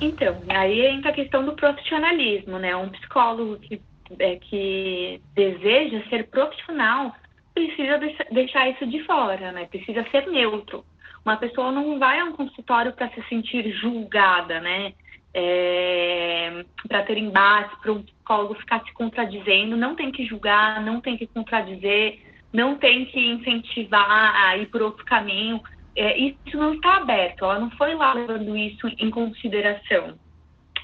Então, 0.00 0.42
aí 0.48 0.86
entra 0.86 1.10
a 1.10 1.14
questão 1.14 1.44
do 1.44 1.54
profissionalismo, 1.54 2.58
né? 2.58 2.76
Um 2.76 2.90
psicólogo 2.90 3.58
que, 3.58 3.80
é, 4.18 4.36
que 4.36 5.22
deseja 5.34 6.06
ser 6.08 6.28
profissional 6.28 7.14
precisa 7.54 7.98
deixar 8.32 8.68
isso 8.68 8.86
de 8.86 9.02
fora, 9.04 9.52
né? 9.52 9.66
Precisa 9.66 10.04
ser 10.10 10.26
neutro. 10.26 10.84
Uma 11.24 11.36
pessoa 11.36 11.72
não 11.72 11.98
vai 11.98 12.18
a 12.18 12.24
um 12.24 12.32
consultório 12.32 12.92
para 12.92 13.08
se 13.10 13.22
sentir 13.28 13.70
julgada, 13.72 14.60
né? 14.60 14.92
É, 15.36 16.64
para 16.86 17.02
ter 17.02 17.18
embate, 17.18 17.74
para 17.82 17.92
um 17.92 18.02
psicólogo 18.02 18.54
ficar 18.54 18.84
se 18.84 18.92
contradizendo, 18.94 19.76
não 19.76 19.96
tem 19.96 20.12
que 20.12 20.24
julgar, 20.24 20.80
não 20.80 21.00
tem 21.00 21.16
que 21.16 21.26
contradizer, 21.26 22.20
não 22.52 22.76
tem 22.76 23.04
que 23.06 23.18
incentivar 23.18 24.32
a 24.46 24.56
ir 24.56 24.66
por 24.66 24.80
outro 24.80 25.04
caminho. 25.04 25.60
É, 25.96 26.16
isso 26.16 26.56
não 26.56 26.74
está 26.74 26.98
aberto, 26.98 27.44
ela 27.44 27.58
não 27.58 27.70
foi 27.72 27.94
lá 27.94 28.12
levando 28.14 28.56
isso 28.56 28.86
em 28.98 29.10
consideração. 29.10 30.16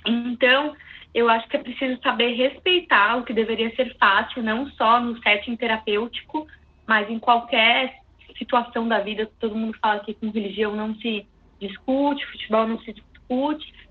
Então, 0.05 0.75
eu 1.15 1.29
acho 1.29 1.49
que 1.49 1.57
é 1.57 1.63
preciso 1.63 2.01
saber 2.03 2.35
respeitar 2.35 3.17
o 3.17 3.25
que 3.25 3.33
deveria 3.33 3.75
ser 3.75 3.97
fácil, 3.99 4.43
não 4.43 4.69
só 4.71 5.01
no 5.01 5.21
setting 5.23 5.57
terapêutico, 5.57 6.47
mas 6.87 7.09
em 7.11 7.19
qualquer 7.19 8.01
situação 8.39 8.89
da 8.89 9.01
vida, 9.01 9.31
todo 9.39 9.55
mundo 9.55 9.77
fala 9.81 10.01
que 10.01 10.15
com 10.15 10.31
religião 10.31 10.75
não 10.75 10.95
se 10.97 11.27
discute, 11.61 12.27
futebol 12.27 12.67
não 12.67 12.79
se 12.81 12.93
discute. 12.93 13.10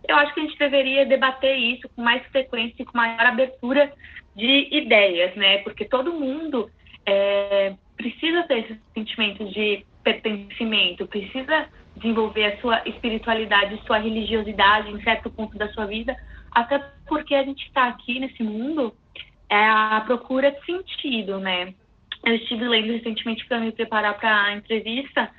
Eu 0.07 0.15
acho 0.15 0.33
que 0.33 0.39
a 0.39 0.43
gente 0.43 0.57
deveria 0.57 1.05
debater 1.05 1.55
isso 1.55 1.87
com 1.89 2.01
mais 2.01 2.25
frequência 2.27 2.81
e 2.81 2.85
com 2.85 2.97
maior 2.97 3.25
abertura 3.25 3.91
de 4.35 4.67
ideias, 4.71 5.35
né? 5.35 5.59
Porque 5.59 5.85
todo 5.85 6.13
mundo 6.13 6.69
é, 7.05 7.73
precisa 7.95 8.43
ter 8.43 8.59
esse 8.59 8.79
sentimento 8.93 9.45
de 9.45 9.85
pertencimento, 10.03 11.07
precisa 11.07 11.67
desenvolver 11.95 12.45
a 12.45 12.61
sua 12.61 12.81
espiritualidade, 12.85 13.81
sua 13.85 13.97
religiosidade 13.97 14.89
em 14.91 15.01
certo 15.03 15.29
ponto 15.29 15.57
da 15.57 15.67
sua 15.73 15.85
vida, 15.85 16.15
até 16.51 16.79
porque 17.07 17.35
a 17.35 17.43
gente 17.43 17.65
está 17.65 17.87
aqui 17.89 18.19
nesse 18.19 18.43
mundo 18.43 18.93
é 19.49 19.65
a 19.67 20.01
procura 20.05 20.51
de 20.51 20.63
sentido, 20.65 21.39
né? 21.39 21.73
Eu 22.23 22.35
estive 22.35 22.67
lendo 22.67 22.93
recentemente 22.93 23.45
para 23.47 23.59
me 23.59 23.71
preparar 23.71 24.17
para 24.19 24.43
a 24.43 24.53
entrevista 24.53 25.29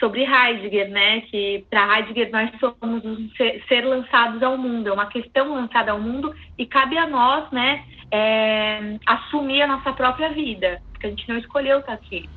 sobre 0.00 0.24
Heidegger, 0.24 0.88
né? 0.90 1.20
Que 1.20 1.64
para 1.70 1.98
Heidegger 1.98 2.32
nós 2.32 2.50
somos 2.58 3.04
um 3.04 3.28
ser, 3.36 3.62
ser, 3.68 3.82
lançados 3.82 4.42
ao 4.42 4.56
mundo, 4.56 4.88
é 4.88 4.92
uma 4.92 5.06
questão 5.06 5.54
lançada 5.54 5.92
ao 5.92 6.00
mundo 6.00 6.34
e 6.58 6.66
cabe 6.66 6.98
a 6.98 7.06
nós, 7.06 7.48
né, 7.52 7.84
é, 8.10 8.98
assumir 9.06 9.62
a 9.62 9.66
nossa 9.66 9.92
própria 9.92 10.30
vida, 10.30 10.80
porque 10.90 11.06
a 11.06 11.10
gente 11.10 11.28
não 11.28 11.38
escolheu 11.38 11.78
estar 11.78 11.92
aqui. 11.92 12.28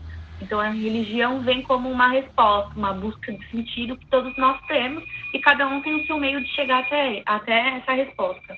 Então 0.42 0.60
a 0.60 0.70
religião 0.70 1.42
vem 1.42 1.62
como 1.62 1.90
uma 1.90 2.10
resposta, 2.10 2.78
uma 2.78 2.94
busca 2.94 3.32
de 3.32 3.50
sentido 3.50 3.98
que 3.98 4.06
todos 4.08 4.36
nós 4.38 4.60
temos 4.68 5.04
e 5.34 5.40
cada 5.40 5.68
um 5.68 5.82
tem 5.82 5.96
o 5.96 6.06
seu 6.06 6.20
meio 6.20 6.44
de 6.44 6.50
chegar 6.50 6.80
até, 6.80 7.24
até 7.26 7.78
essa 7.78 7.94
resposta. 7.94 8.58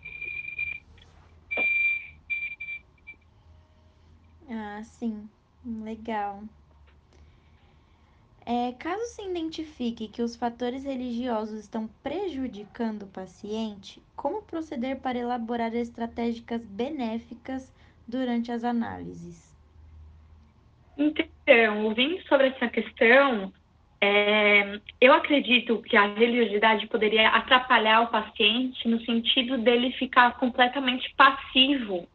Ah, 4.49 4.81
sim. 4.83 5.29
Legal. 5.63 6.43
É, 8.45 8.73
caso 8.73 9.03
se 9.07 9.23
identifique 9.23 10.07
que 10.07 10.21
os 10.21 10.35
fatores 10.35 10.83
religiosos 10.83 11.61
estão 11.61 11.89
prejudicando 12.03 13.03
o 13.03 13.07
paciente, 13.07 13.99
como 14.15 14.43
proceder 14.43 14.99
para 14.99 15.17
elaborar 15.17 15.73
estratégicas 15.73 16.63
benéficas 16.63 17.73
durante 18.07 18.51
as 18.51 18.63
análises? 18.63 19.51
Então, 20.95 21.85
ouvindo 21.85 22.21
sobre 22.27 22.49
essa 22.49 22.67
questão, 22.69 23.51
é, 23.99 24.79
eu 25.01 25.13
acredito 25.13 25.81
que 25.81 25.97
a 25.97 26.13
religiosidade 26.13 26.85
poderia 26.85 27.29
atrapalhar 27.29 28.01
o 28.01 28.07
paciente 28.07 28.87
no 28.87 29.01
sentido 29.01 29.57
dele 29.57 29.91
ficar 29.93 30.37
completamente 30.37 31.11
passivo 31.17 32.07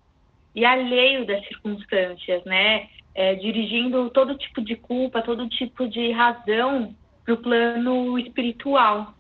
e 0.55 0.65
alheio 0.65 1.27
das 1.27 1.45
circunstâncias, 1.49 2.45
né? 2.45 2.89
É, 3.21 3.35
dirigindo 3.35 4.09
todo 4.09 4.35
tipo 4.35 4.63
de 4.63 4.75
culpa, 4.77 5.21
todo 5.21 5.47
tipo 5.47 5.87
de 5.87 6.11
razão 6.11 6.95
para 7.23 7.35
o 7.35 7.37
plano 7.37 8.19
espiritual. 8.19 9.13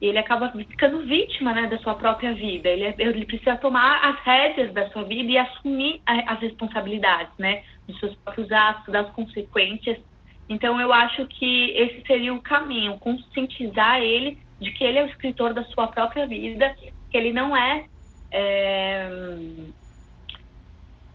Ele 0.00 0.16
acaba 0.16 0.50
ficando 0.50 1.04
vítima 1.04 1.52
né, 1.52 1.66
da 1.66 1.76
sua 1.80 1.94
própria 1.94 2.32
vida. 2.32 2.70
Ele, 2.70 2.84
é, 2.84 2.94
ele 2.96 3.26
precisa 3.26 3.54
tomar 3.58 4.00
as 4.02 4.18
rédeas 4.24 4.72
da 4.72 4.88
sua 4.88 5.04
vida 5.04 5.30
e 5.30 5.36
assumir 5.36 6.00
as 6.06 6.40
responsabilidades, 6.40 7.34
né? 7.36 7.62
Dos 7.86 7.98
seus 8.00 8.14
próprios 8.14 8.50
atos, 8.50 8.90
das 8.90 9.10
consequências. 9.10 9.98
Então, 10.48 10.80
eu 10.80 10.90
acho 10.90 11.26
que 11.26 11.70
esse 11.76 12.02
seria 12.06 12.32
o 12.32 12.40
caminho, 12.40 12.98
conscientizar 12.98 14.00
ele 14.00 14.38
de 14.58 14.70
que 14.72 14.84
ele 14.84 15.00
é 15.00 15.02
o 15.02 15.08
escritor 15.08 15.52
da 15.52 15.64
sua 15.64 15.86
própria 15.88 16.26
vida, 16.26 16.74
que 17.10 17.18
ele 17.18 17.30
não 17.30 17.54
é, 17.54 17.84
é 18.30 19.10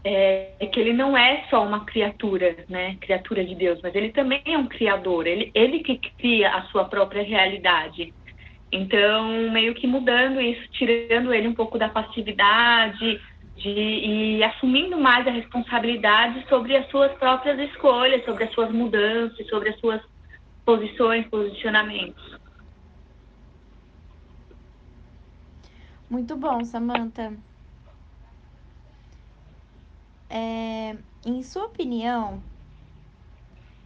é, 0.03 0.55
é, 0.59 0.65
que 0.67 0.79
ele 0.79 0.93
não 0.93 1.17
é 1.17 1.45
só 1.49 1.63
uma 1.63 1.85
criatura, 1.85 2.55
né, 2.69 2.95
criatura 3.01 3.43
de 3.43 3.55
Deus, 3.55 3.79
mas 3.83 3.93
ele 3.95 4.11
também 4.11 4.41
é 4.45 4.57
um 4.57 4.67
criador, 4.67 5.27
ele, 5.27 5.51
ele 5.53 5.79
que 5.79 5.99
cria 6.17 6.51
a 6.51 6.63
sua 6.67 6.85
própria 6.85 7.23
realidade. 7.23 8.13
Então, 8.71 9.51
meio 9.51 9.73
que 9.73 9.87
mudando 9.87 10.39
isso, 10.39 10.61
tirando 10.71 11.33
ele 11.33 11.47
um 11.47 11.55
pouco 11.55 11.77
da 11.77 11.89
passividade 11.89 13.19
de, 13.57 13.69
e 13.69 14.43
assumindo 14.43 14.97
mais 14.97 15.27
a 15.27 15.31
responsabilidade 15.31 16.45
sobre 16.47 16.77
as 16.77 16.87
suas 16.89 17.11
próprias 17.13 17.59
escolhas, 17.71 18.23
sobre 18.25 18.43
as 18.43 18.53
suas 18.53 18.71
mudanças, 18.71 19.47
sobre 19.47 19.69
as 19.69 19.79
suas 19.79 20.01
posições, 20.63 21.27
posicionamentos. 21.29 22.37
Muito 26.09 26.37
bom, 26.37 26.63
Samantha. 26.63 27.48
É, 30.29 30.95
em 31.25 31.43
sua 31.43 31.65
opinião, 31.65 32.43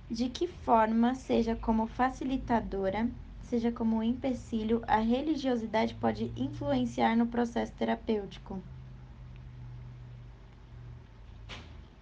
de 0.10 0.30
que 0.30 0.48
forma, 0.48 1.16
seja 1.16 1.56
como 1.56 1.88
facilitadora, 1.88 3.10
seja 3.40 3.72
como 3.72 4.04
empecilho, 4.04 4.82
a 4.88 4.98
religiosidade 4.98 5.96
pode 5.96 6.34
influenciar 6.38 7.16
no 7.16 7.28
processo 7.28 7.74
terapêutico? 7.76 8.64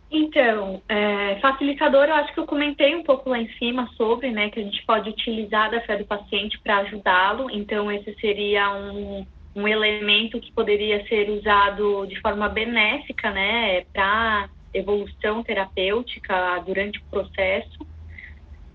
Então, 0.09 0.83
é, 0.89 1.39
facilitador, 1.39 2.05
eu 2.05 2.15
acho 2.15 2.33
que 2.33 2.39
eu 2.41 2.45
comentei 2.45 2.93
um 2.95 3.03
pouco 3.03 3.29
lá 3.29 3.39
em 3.39 3.49
cima 3.53 3.87
sobre, 3.95 4.29
né, 4.31 4.49
que 4.49 4.59
a 4.59 4.63
gente 4.63 4.85
pode 4.85 5.09
utilizar 5.09 5.71
da 5.71 5.79
fé 5.81 5.97
do 5.97 6.05
paciente 6.05 6.59
para 6.61 6.79
ajudá-lo. 6.79 7.49
Então, 7.49 7.89
esse 7.89 8.13
seria 8.19 8.73
um, 8.73 9.25
um 9.55 9.67
elemento 9.67 10.39
que 10.39 10.51
poderia 10.51 11.05
ser 11.07 11.29
usado 11.29 12.05
de 12.07 12.19
forma 12.21 12.47
benéfica, 12.47 13.31
né, 13.31 13.81
para 13.93 14.49
evolução 14.73 15.43
terapêutica 15.43 16.63
durante 16.65 16.99
o 16.99 17.03
processo. 17.09 17.85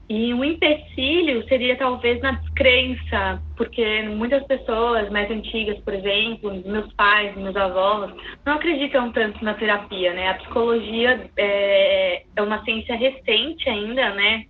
E 0.08 0.32
um 0.32 0.44
empecilho 0.44 1.44
seria 1.48 1.74
talvez 1.74 2.20
na 2.20 2.32
descrença, 2.32 3.42
porque 3.56 4.02
muitas 4.02 4.44
pessoas 4.44 5.10
mais 5.10 5.28
antigas, 5.28 5.78
por 5.80 5.94
exemplo, 5.94 6.62
meus 6.64 6.92
pais, 6.92 7.36
meus 7.36 7.56
avós, 7.56 8.14
não 8.44 8.54
acreditam 8.54 9.10
tanto 9.10 9.44
na 9.44 9.54
terapia, 9.54 10.12
né? 10.12 10.28
A 10.28 10.34
psicologia 10.34 11.28
é, 11.36 12.22
é 12.36 12.42
uma 12.42 12.62
ciência 12.62 12.94
recente 12.94 13.68
ainda, 13.68 14.10
né? 14.10 14.44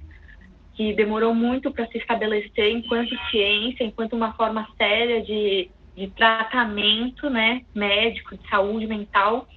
Que 0.74 0.92
demorou 0.92 1.34
muito 1.34 1.70
para 1.70 1.86
se 1.86 1.96
estabelecer 1.96 2.72
enquanto 2.72 3.16
ciência, 3.30 3.82
enquanto 3.82 4.12
uma 4.12 4.34
forma 4.34 4.68
séria 4.76 5.22
de, 5.22 5.70
de 5.96 6.08
tratamento, 6.08 7.30
né? 7.30 7.62
Médico, 7.74 8.36
de 8.36 8.48
saúde 8.48 8.86
mental. 8.86 9.48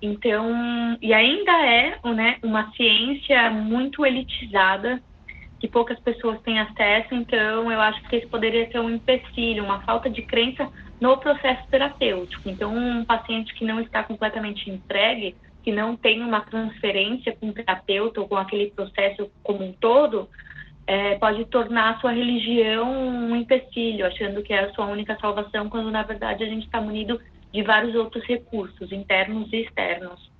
Então, 0.00 0.98
e 1.00 1.14
ainda 1.14 1.52
é 1.64 1.98
né, 2.14 2.36
uma 2.42 2.70
ciência 2.72 3.50
muito 3.50 4.04
elitizada, 4.04 5.02
que 5.58 5.68
poucas 5.68 5.98
pessoas 6.00 6.40
têm 6.42 6.60
acesso, 6.60 7.14
então 7.14 7.72
eu 7.72 7.80
acho 7.80 8.02
que 8.02 8.16
isso 8.16 8.28
poderia 8.28 8.70
ser 8.70 8.80
um 8.80 8.90
empecilho, 8.90 9.64
uma 9.64 9.80
falta 9.80 10.10
de 10.10 10.20
crença 10.20 10.70
no 11.00 11.16
processo 11.16 11.66
terapêutico. 11.70 12.50
Então, 12.50 12.76
um 12.76 13.04
paciente 13.04 13.54
que 13.54 13.64
não 13.64 13.80
está 13.80 14.02
completamente 14.02 14.68
entregue, 14.68 15.34
que 15.62 15.72
não 15.72 15.96
tem 15.96 16.22
uma 16.22 16.42
transferência 16.42 17.34
com 17.40 17.48
o 17.48 17.52
terapeuta 17.54 18.20
ou 18.20 18.28
com 18.28 18.36
aquele 18.36 18.70
processo 18.72 19.30
como 19.42 19.64
um 19.64 19.72
todo, 19.72 20.28
é, 20.86 21.16
pode 21.18 21.44
tornar 21.46 21.94
a 21.94 22.00
sua 22.00 22.12
religião 22.12 22.90
um 22.90 23.36
empecilho, 23.36 24.06
achando 24.06 24.42
que 24.42 24.52
é 24.52 24.64
a 24.64 24.74
sua 24.74 24.86
única 24.86 25.18
salvação, 25.18 25.68
quando 25.70 25.90
na 25.90 26.02
verdade 26.02 26.44
a 26.44 26.46
gente 26.46 26.66
está 26.66 26.80
munido 26.80 27.20
de 27.52 27.62
vários 27.62 27.94
outros 27.94 28.24
recursos, 28.24 28.92
internos 28.92 29.52
e 29.52 29.62
externos. 29.62 30.30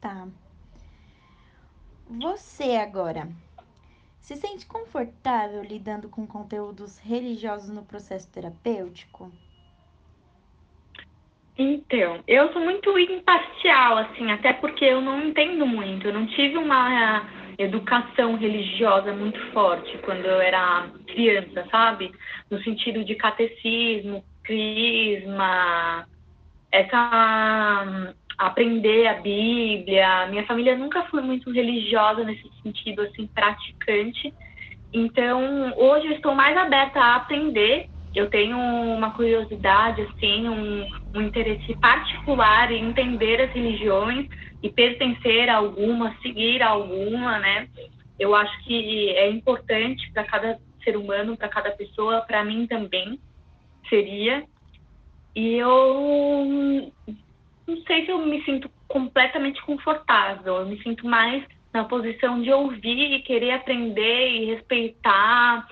Tá. 0.00 0.28
Você 2.08 2.76
agora 2.76 3.28
se 4.20 4.36
sente 4.36 4.66
confortável 4.66 5.62
lidando 5.62 6.08
com 6.08 6.26
conteúdos 6.26 6.98
religiosos 6.98 7.70
no 7.70 7.82
processo 7.84 8.30
terapêutico? 8.30 9.32
Então, 11.56 12.18
eu 12.26 12.52
sou 12.52 12.60
muito 12.60 12.98
imparcial, 12.98 13.98
assim, 13.98 14.30
até 14.32 14.52
porque 14.52 14.84
eu 14.84 15.00
não 15.00 15.26
entendo 15.26 15.66
muito. 15.66 16.08
Eu 16.08 16.14
não 16.14 16.26
tive 16.26 16.56
uma 16.56 17.22
educação 17.56 18.36
religiosa 18.36 19.12
muito 19.12 19.38
forte 19.52 19.96
quando 19.98 20.24
eu 20.24 20.40
era 20.40 20.88
criança, 21.06 21.64
sabe? 21.70 22.12
No 22.50 22.60
sentido 22.62 23.04
de 23.04 23.14
catecismo, 23.14 24.24
crisma, 24.42 26.06
essa 26.72 28.14
aprender 28.36 29.06
a 29.06 29.14
Bíblia. 29.14 30.26
Minha 30.26 30.44
família 30.46 30.76
nunca 30.76 31.02
foi 31.04 31.22
muito 31.22 31.50
religiosa 31.52 32.24
nesse 32.24 32.50
sentido, 32.62 33.02
assim, 33.02 33.28
praticante. 33.28 34.34
Então, 34.92 35.72
hoje 35.76 36.06
eu 36.06 36.12
estou 36.12 36.34
mais 36.34 36.56
aberta 36.56 37.00
a 37.00 37.16
aprender. 37.16 37.88
Eu 38.14 38.30
tenho 38.30 38.56
uma 38.56 39.10
curiosidade, 39.10 40.02
assim, 40.02 40.48
um, 40.48 40.88
um 41.12 41.22
interesse 41.22 41.74
particular 41.76 42.70
em 42.70 42.90
entender 42.90 43.40
as 43.40 43.52
religiões 43.52 44.28
e 44.62 44.70
pertencer 44.70 45.48
a 45.48 45.56
alguma, 45.56 46.16
seguir 46.22 46.62
a 46.62 46.68
alguma, 46.68 47.38
né? 47.40 47.68
Eu 48.18 48.34
acho 48.34 48.56
que 48.64 49.10
é 49.10 49.28
importante 49.28 50.10
para 50.12 50.22
cada 50.24 50.58
ser 50.84 50.96
humano, 50.96 51.36
para 51.36 51.48
cada 51.48 51.72
pessoa, 51.72 52.20
para 52.20 52.44
mim 52.44 52.66
também 52.66 53.18
seria. 53.88 54.44
E 55.34 55.54
eu 55.54 56.92
não 57.66 57.76
sei 57.86 58.04
se 58.04 58.10
eu 58.10 58.18
me 58.24 58.44
sinto 58.44 58.70
completamente 58.86 59.60
confortável. 59.62 60.56
Eu 60.56 60.66
me 60.66 60.80
sinto 60.82 61.06
mais 61.06 61.44
na 61.72 61.84
posição 61.84 62.40
de 62.40 62.52
ouvir 62.52 63.14
e 63.14 63.22
querer 63.22 63.50
aprender 63.50 64.30
e 64.30 64.44
respeitar 64.44 65.66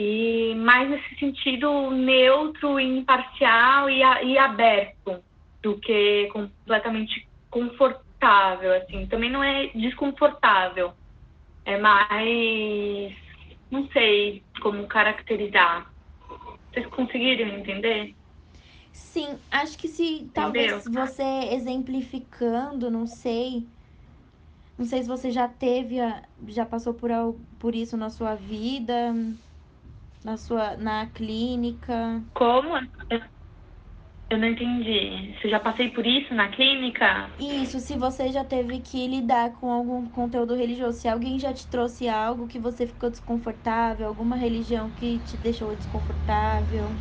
e 0.00 0.54
mais 0.54 0.88
nesse 0.88 1.16
sentido 1.16 1.90
neutro, 1.90 2.78
imparcial 2.78 3.90
e, 3.90 3.98
e 3.98 4.38
aberto 4.38 5.20
do 5.60 5.76
que 5.80 6.28
completamente 6.32 7.26
confortável, 7.50 8.74
assim. 8.74 9.08
Também 9.08 9.28
não 9.28 9.42
é 9.42 9.66
desconfortável, 9.74 10.92
é 11.64 11.76
mais, 11.76 13.12
não 13.72 13.88
sei 13.88 14.44
como 14.62 14.86
caracterizar. 14.86 15.92
Vocês 16.72 16.86
conseguiram 16.86 17.48
entender? 17.58 18.14
Sim, 18.92 19.36
acho 19.50 19.76
que 19.76 19.88
se 19.88 20.30
talvez 20.32 20.84
você 20.84 21.24
exemplificando, 21.50 22.88
não 22.88 23.04
sei. 23.04 23.66
Não 24.78 24.84
sei 24.84 25.02
se 25.02 25.08
você 25.08 25.32
já 25.32 25.48
teve, 25.48 25.96
já 26.46 26.64
passou 26.64 26.94
por, 26.94 27.10
por 27.58 27.74
isso 27.74 27.96
na 27.96 28.10
sua 28.10 28.36
vida, 28.36 29.12
na 30.24 30.36
sua 30.36 30.76
na 30.76 31.06
clínica. 31.10 32.24
Como? 32.34 32.76
Eu 34.30 34.38
não 34.38 34.48
entendi. 34.48 35.34
Se 35.40 35.48
já 35.48 35.58
passei 35.58 35.90
por 35.90 36.06
isso 36.06 36.34
na 36.34 36.50
clínica? 36.50 37.30
Isso, 37.40 37.80
se 37.80 37.96
você 37.96 38.30
já 38.30 38.44
teve 38.44 38.80
que 38.80 39.06
lidar 39.06 39.52
com 39.58 39.70
algum 39.70 40.04
conteúdo 40.10 40.54
religioso, 40.54 40.98
se 41.00 41.08
alguém 41.08 41.38
já 41.38 41.54
te 41.54 41.66
trouxe 41.68 42.08
algo 42.08 42.46
que 42.46 42.58
você 42.58 42.86
ficou 42.86 43.10
desconfortável, 43.10 44.06
alguma 44.06 44.36
religião 44.36 44.90
que 44.90 45.20
te 45.20 45.36
deixou 45.38 45.74
desconfortável. 45.74 46.98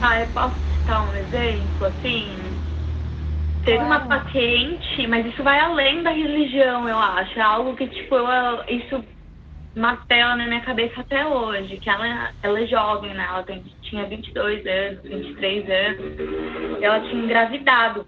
Ah, 0.00 0.20
eu 0.20 0.28
posso 0.30 0.56
citar 0.78 1.08
um 1.08 1.14
exemplo, 1.14 1.86
assim? 1.86 2.62
Teve 3.64 3.82
uma 3.82 4.06
paciente, 4.06 5.06
mas 5.08 5.26
isso 5.26 5.42
vai 5.42 5.58
além 5.58 6.02
da 6.02 6.10
religião, 6.10 6.88
eu 6.88 6.96
acho. 6.98 7.36
É 7.38 7.42
algo 7.42 7.74
que, 7.76 7.88
tipo, 7.88 8.14
eu, 8.14 8.64
isso 8.68 9.04
martela 9.76 10.36
na 10.36 10.46
minha 10.46 10.62
cabeça 10.62 11.02
até 11.02 11.26
hoje, 11.26 11.76
que 11.76 11.90
ela, 11.90 12.32
ela 12.42 12.60
é 12.60 12.66
jovem, 12.66 13.12
né? 13.12 13.26
Ela 13.28 13.42
tem, 13.42 13.62
tinha 13.82 14.06
22 14.06 14.66
anos, 14.66 15.02
23 15.02 15.70
anos. 15.70 16.82
Ela 16.82 17.00
tinha 17.00 17.22
engravidado. 17.22 18.06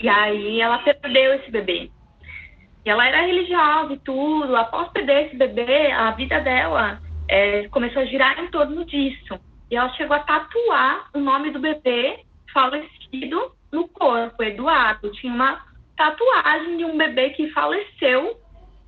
E 0.00 0.08
aí 0.08 0.60
ela 0.60 0.78
perdeu 0.78 1.34
esse 1.34 1.50
bebê. 1.50 1.90
E 2.84 2.90
ela 2.90 3.06
era 3.06 3.22
religiosa 3.22 3.94
e 3.94 3.98
tudo. 3.98 4.54
Após 4.56 4.88
perder 4.90 5.26
esse 5.26 5.36
bebê, 5.36 5.90
a 5.90 6.12
vida 6.12 6.40
dela 6.40 7.00
é, 7.28 7.66
começou 7.68 8.02
a 8.02 8.06
girar 8.06 8.38
em 8.38 8.48
torno 8.48 8.84
disso. 8.84 9.40
E 9.70 9.76
ela 9.76 9.88
chegou 9.94 10.16
a 10.16 10.20
tatuar 10.20 11.08
o 11.14 11.18
nome 11.18 11.50
do 11.50 11.58
bebê 11.58 12.20
falecido 12.52 13.52
no 13.72 13.88
corpo, 13.88 14.40
Eduardo. 14.42 15.10
Tinha 15.12 15.32
uma 15.32 15.60
tatuagem 15.96 16.76
de 16.76 16.84
um 16.84 16.96
bebê 16.96 17.30
que 17.30 17.50
faleceu 17.50 18.38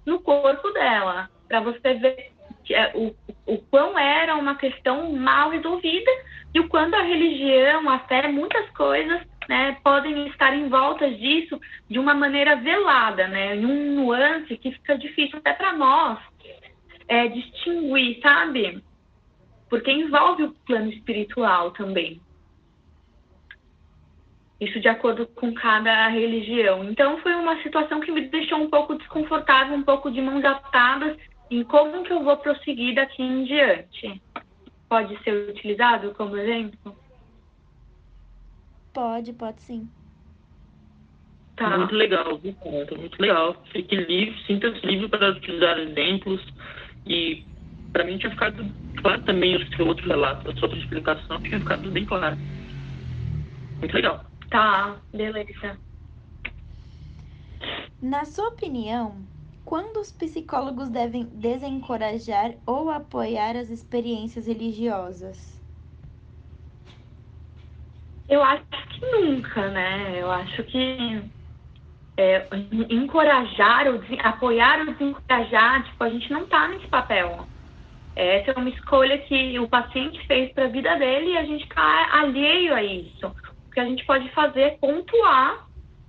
no 0.04 0.20
corpo 0.20 0.70
dela, 0.70 1.28
para 1.48 1.60
você 1.60 1.94
ver 1.94 2.32
é, 2.70 2.92
o, 2.94 3.14
o 3.46 3.58
quão 3.70 3.98
era 3.98 4.36
uma 4.36 4.56
questão 4.56 5.12
mal 5.12 5.50
resolvida 5.50 6.10
e 6.54 6.60
o 6.60 6.68
quanto 6.68 6.94
a 6.94 7.02
religião, 7.02 7.88
a 7.88 8.00
fé, 8.00 8.28
muitas 8.28 8.68
coisas 8.70 9.20
né, 9.48 9.76
podem 9.84 10.26
estar 10.28 10.54
em 10.54 10.68
volta 10.68 11.10
disso 11.10 11.60
de 11.88 11.98
uma 11.98 12.14
maneira 12.14 12.56
velada, 12.56 13.28
né, 13.28 13.56
em 13.56 13.64
um 13.64 13.94
nuance 13.94 14.56
que 14.56 14.72
fica 14.72 14.98
difícil 14.98 15.38
até 15.38 15.52
para 15.52 15.72
nós 15.72 16.18
é, 17.08 17.28
distinguir, 17.28 18.20
sabe? 18.20 18.82
porque 19.68 19.90
envolve 19.90 20.44
o 20.44 20.52
plano 20.66 20.90
espiritual 20.90 21.70
também. 21.72 22.20
Isso 24.60 24.80
de 24.80 24.88
acordo 24.88 25.26
com 25.26 25.52
cada 25.52 26.08
religião. 26.08 26.84
Então 26.84 27.18
foi 27.18 27.34
uma 27.34 27.60
situação 27.62 28.00
que 28.00 28.10
me 28.10 28.22
deixou 28.22 28.58
um 28.58 28.70
pouco 28.70 28.94
desconfortável, 28.94 29.74
um 29.74 29.82
pouco 29.82 30.10
de 30.10 30.20
mãos 30.20 30.44
atadas 30.44 31.16
em 31.50 31.64
como 31.64 32.04
que 32.04 32.12
eu 32.12 32.22
vou 32.22 32.36
prosseguir 32.38 32.94
daqui 32.94 33.22
em 33.22 33.44
diante. 33.44 34.22
Pode 34.88 35.22
ser 35.22 35.50
utilizado 35.50 36.14
como 36.14 36.36
exemplo? 36.36 36.96
Pode, 38.92 39.32
pode 39.32 39.62
sim. 39.62 39.90
Tá. 41.56 41.78
Muito 41.78 41.94
legal, 41.94 42.38
muito 42.38 43.20
legal. 43.20 43.64
Fique 43.72 43.96
livre, 43.96 44.44
sinta-se 44.46 44.86
livre 44.86 45.08
para 45.08 45.30
utilizar 45.30 45.78
exemplos 45.78 46.42
e 47.06 47.46
para 47.92 48.04
mim 48.04 48.18
tinha 48.18 48.30
ficado 48.30 48.74
claro 48.96 49.22
também 49.22 49.56
o 49.56 49.66
seu 49.74 49.86
outro 49.86 50.06
relato, 50.06 50.50
a 50.50 50.54
sua 50.54 50.64
outra 50.64 50.78
explicação 50.78 51.40
tinha 51.40 51.60
ficado 51.60 51.90
bem 51.90 52.04
claro. 52.04 52.36
Muito 53.80 53.94
legal. 53.94 54.24
Tá, 54.50 55.00
beleza. 55.12 55.80
Na 58.00 58.24
sua 58.24 58.48
opinião, 58.48 59.26
quando 59.66 59.96
os 59.96 60.12
psicólogos 60.12 60.88
devem 60.88 61.24
desencorajar 61.24 62.54
ou 62.64 62.88
apoiar 62.88 63.56
as 63.56 63.68
experiências 63.68 64.46
religiosas? 64.46 65.60
Eu 68.28 68.42
acho 68.42 68.62
que 68.90 69.10
nunca, 69.10 69.68
né? 69.70 70.22
Eu 70.22 70.30
acho 70.30 70.62
que 70.62 71.20
é, 72.16 72.46
encorajar 72.88 73.88
ou 73.88 74.00
apoiar 74.22 74.80
ou 74.80 74.92
desencorajar, 74.92 75.84
tipo, 75.84 76.04
a 76.04 76.10
gente 76.10 76.32
não 76.32 76.44
está 76.44 76.68
nesse 76.68 76.86
papel. 76.86 77.46
Essa 78.14 78.52
é 78.52 78.54
uma 78.54 78.70
escolha 78.70 79.18
que 79.18 79.58
o 79.58 79.68
paciente 79.68 80.24
fez 80.28 80.52
para 80.52 80.66
a 80.66 80.68
vida 80.68 80.96
dele 80.96 81.32
e 81.32 81.38
a 81.38 81.44
gente 81.44 81.64
está 81.64 82.20
alheio 82.20 82.72
a 82.72 82.84
isso. 82.84 83.26
O 83.66 83.70
que 83.72 83.80
a 83.80 83.84
gente 83.84 84.04
pode 84.06 84.30
fazer 84.30 84.60
é 84.60 84.70
pontuar 84.70 85.65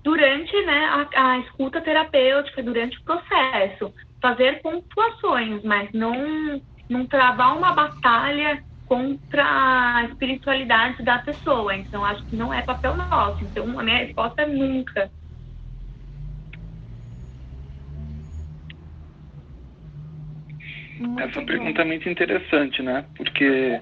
durante 0.08 0.56
né, 0.66 0.86
a, 0.86 1.32
a 1.32 1.40
escuta 1.40 1.82
terapêutica, 1.82 2.64
durante 2.64 2.98
o 2.98 3.04
processo. 3.04 3.94
Fazer 4.22 4.62
pontuações, 4.62 5.62
mas 5.64 5.92
não, 5.92 6.62
não 6.90 7.06
travar 7.06 7.58
uma 7.58 7.74
batalha 7.74 8.64
contra 8.86 9.44
a 9.44 10.06
espiritualidade 10.06 11.04
da 11.04 11.20
pessoa. 11.20 11.76
Então, 11.76 12.06
acho 12.06 12.26
que 12.26 12.38
não 12.38 12.54
é 12.54 12.62
papel 12.62 12.96
nosso. 12.96 13.44
Então, 13.44 13.78
a 13.78 13.84
minha 13.84 13.98
resposta 13.98 14.44
é 14.44 14.46
nunca. 14.46 15.12
Muito 20.98 21.22
essa 21.22 21.42
pergunta 21.42 21.82
é 21.82 21.86
muito 21.86 22.08
interessante, 22.08 22.82
né? 22.82 23.06
Porque 23.18 23.82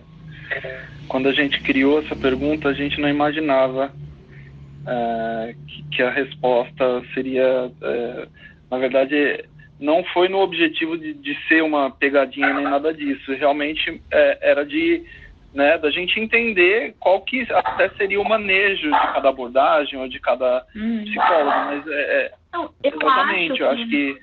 quando 1.07 1.29
a 1.29 1.31
gente 1.31 1.61
criou 1.61 1.99
essa 1.99 2.15
pergunta, 2.15 2.67
a 2.67 2.73
gente 2.73 2.99
não 2.99 3.07
imaginava 3.07 3.93
é, 4.87 5.55
que, 5.67 5.83
que, 5.95 6.03
a 6.03 6.09
resposta 6.09 7.03
seria, 7.13 7.71
é, 7.81 8.27
na 8.69 8.77
verdade, 8.77 9.45
não 9.79 10.03
foi 10.05 10.29
no 10.29 10.39
objetivo 10.39 10.97
de, 10.97 11.13
de, 11.13 11.35
ser 11.47 11.63
uma 11.63 11.91
pegadinha 11.91 12.53
nem 12.53 12.63
nada 12.63 12.93
disso. 12.93 13.33
Realmente 13.33 14.01
é, 14.11 14.51
era 14.51 14.65
de 14.65 15.03
né, 15.53 15.77
da 15.77 15.89
gente 15.89 16.19
entender 16.19 16.93
qual 16.99 17.21
que 17.21 17.47
até 17.51 17.89
seria 17.91 18.19
o 18.19 18.27
manejo 18.27 18.91
de 18.91 19.13
cada 19.13 19.29
abordagem 19.29 19.97
ou 19.97 20.07
de 20.07 20.19
cada 20.19 20.65
hum. 20.75 21.03
psicólogo, 21.05 21.49
mas 21.49 21.87
é, 21.87 22.33
não, 22.53 22.63
eu 22.83 22.91
exatamente, 22.91 23.51
acho 23.53 23.63
eu 23.63 23.69
acho 23.69 23.89
que 23.89 24.17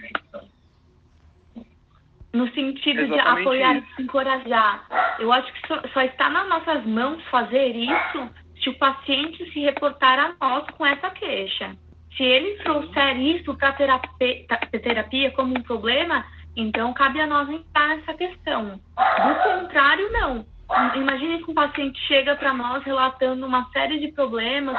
no 2.35 2.49
sentido 2.53 3.03
Exatamente 3.03 3.13
de 3.13 3.43
apoiar 3.43 3.77
e 3.77 4.03
encorajar. 4.03 5.17
Eu 5.19 5.33
acho 5.33 5.53
que 5.53 5.69
só, 5.69 5.83
só, 5.89 6.01
está 6.01 6.31
nas 6.31 6.49
nossas 6.49 6.85
mãos 6.87 7.23
fazer 7.31 7.77
isso 7.77 8.31
se 8.63 8.71
o 8.71 8.79
paciente 8.79 9.51
se 9.53 9.61
reportar 9.61 10.19
a 10.19 10.35
nós 10.41 10.65
com 10.71 10.87
essa 10.87 11.11
queixa. 11.11 11.77
Se 12.17 12.23
ele 12.23 12.57
trouxer 12.63 13.19
isso 13.19 13.55
para 13.57 13.73
terapia, 13.73 14.47
terapia 14.83 15.31
como 15.33 15.59
um 15.59 15.63
problema, 15.63 16.25
então 16.55 16.93
cabe 16.93 17.21
a 17.21 17.27
nós 17.27 17.49
entrar 17.49 17.89
nessa 17.89 18.15
questão. 18.15 18.79
Do 18.97 19.61
contrário, 19.61 20.13
não. 20.13 20.47
Imagine 20.95 21.43
que 21.43 21.51
um 21.51 21.55
paciente 21.55 21.99
chega 22.07 22.37
para 22.37 22.55
nós 22.55 22.83
relatando 22.85 23.45
uma 23.45 23.69
série 23.73 23.99
de 23.99 24.13
problemas, 24.13 24.75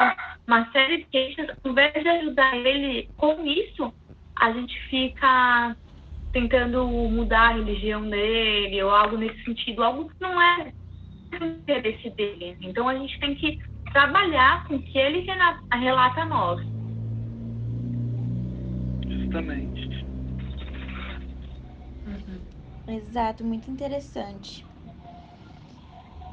uma 0.48 0.65
série 0.72 0.98
de 0.98 1.04
queixas, 1.06 1.50
ao 1.63 1.72
invés 1.72 1.93
de 1.93 2.08
ajudar 2.08 2.56
ele 2.56 3.10
com 3.17 3.46
isso, 3.46 3.93
a 4.39 4.52
gente 4.52 4.80
fica 4.89 5.76
tentando 6.32 6.88
mudar 6.88 7.50
a 7.50 7.54
religião 7.54 8.10
dele 8.10 8.82
ou 8.82 8.89
algo 8.89 9.17
nesse 9.17 9.43
sentido, 9.43 9.84
algo 9.84 10.10
que 10.10 10.15
não 10.19 10.41
é 10.41 10.74
interesse 11.41 12.10
dele. 12.12 12.58
Então 12.62 12.88
a 12.88 12.96
gente 12.96 13.19
tem 13.19 13.36
que 13.36 13.60
trabalhar 13.93 14.67
com 14.67 14.75
o 14.75 14.82
que 14.82 14.97
ele 14.97 15.25
relata 15.71 16.21
a 16.21 16.25
nós. 16.25 16.62
Justamente. 19.08 19.89
Uhum. 22.06 22.45
Exato, 22.88 23.45
muito 23.45 23.71
interessante. 23.71 24.65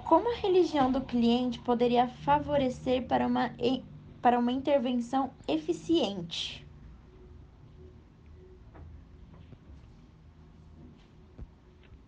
Como 0.03 0.29
a 0.29 0.41
religião 0.41 0.91
do 0.91 1.05
cliente 1.05 1.61
poderia 1.61 2.09
favorecer 2.09 3.07
para 3.07 3.27
uma, 3.27 3.55
para 4.21 4.39
uma 4.39 4.51
intervenção 4.51 5.33
eficiente? 5.47 6.67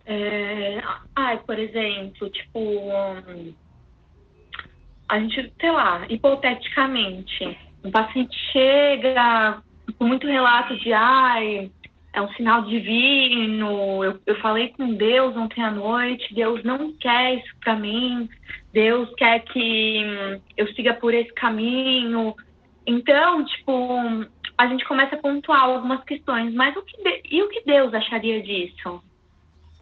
É, 0.05 0.81
ai, 1.15 1.41
por 1.45 1.57
exemplo, 1.57 2.29
tipo, 2.29 2.59
um, 2.59 3.55
a 5.07 5.19
gente, 5.19 5.53
sei 5.59 5.71
lá, 5.71 6.05
hipoteticamente, 6.09 7.57
um 7.83 7.91
paciente 7.91 8.35
chega 8.51 9.61
com 9.97 10.05
muito 10.05 10.27
relato 10.27 10.77
de 10.77 10.93
ai, 10.93 11.71
é 12.13 12.21
um 12.21 12.31
sinal 12.33 12.61
divino, 12.63 14.03
eu, 14.03 14.19
eu 14.25 14.35
falei 14.39 14.69
com 14.69 14.93
Deus 14.93 15.35
ontem 15.35 15.61
à 15.63 15.71
noite, 15.71 16.33
Deus 16.33 16.63
não 16.63 16.93
quer 16.93 17.35
isso 17.35 17.55
para 17.59 17.75
mim, 17.75 18.29
Deus 18.71 19.13
quer 19.15 19.39
que 19.39 20.39
eu 20.55 20.67
siga 20.73 20.93
por 20.93 21.13
esse 21.13 21.33
caminho. 21.33 22.35
Então, 22.85 23.43
tipo, 23.45 23.99
a 24.57 24.67
gente 24.67 24.85
começa 24.85 25.15
a 25.15 25.19
pontuar 25.19 25.63
algumas 25.63 26.03
questões, 26.03 26.53
mas 26.53 26.75
o 26.75 26.83
que 26.83 27.21
e 27.29 27.41
o 27.41 27.49
que 27.49 27.63
Deus 27.65 27.93
acharia 27.93 28.41
disso? 28.41 29.03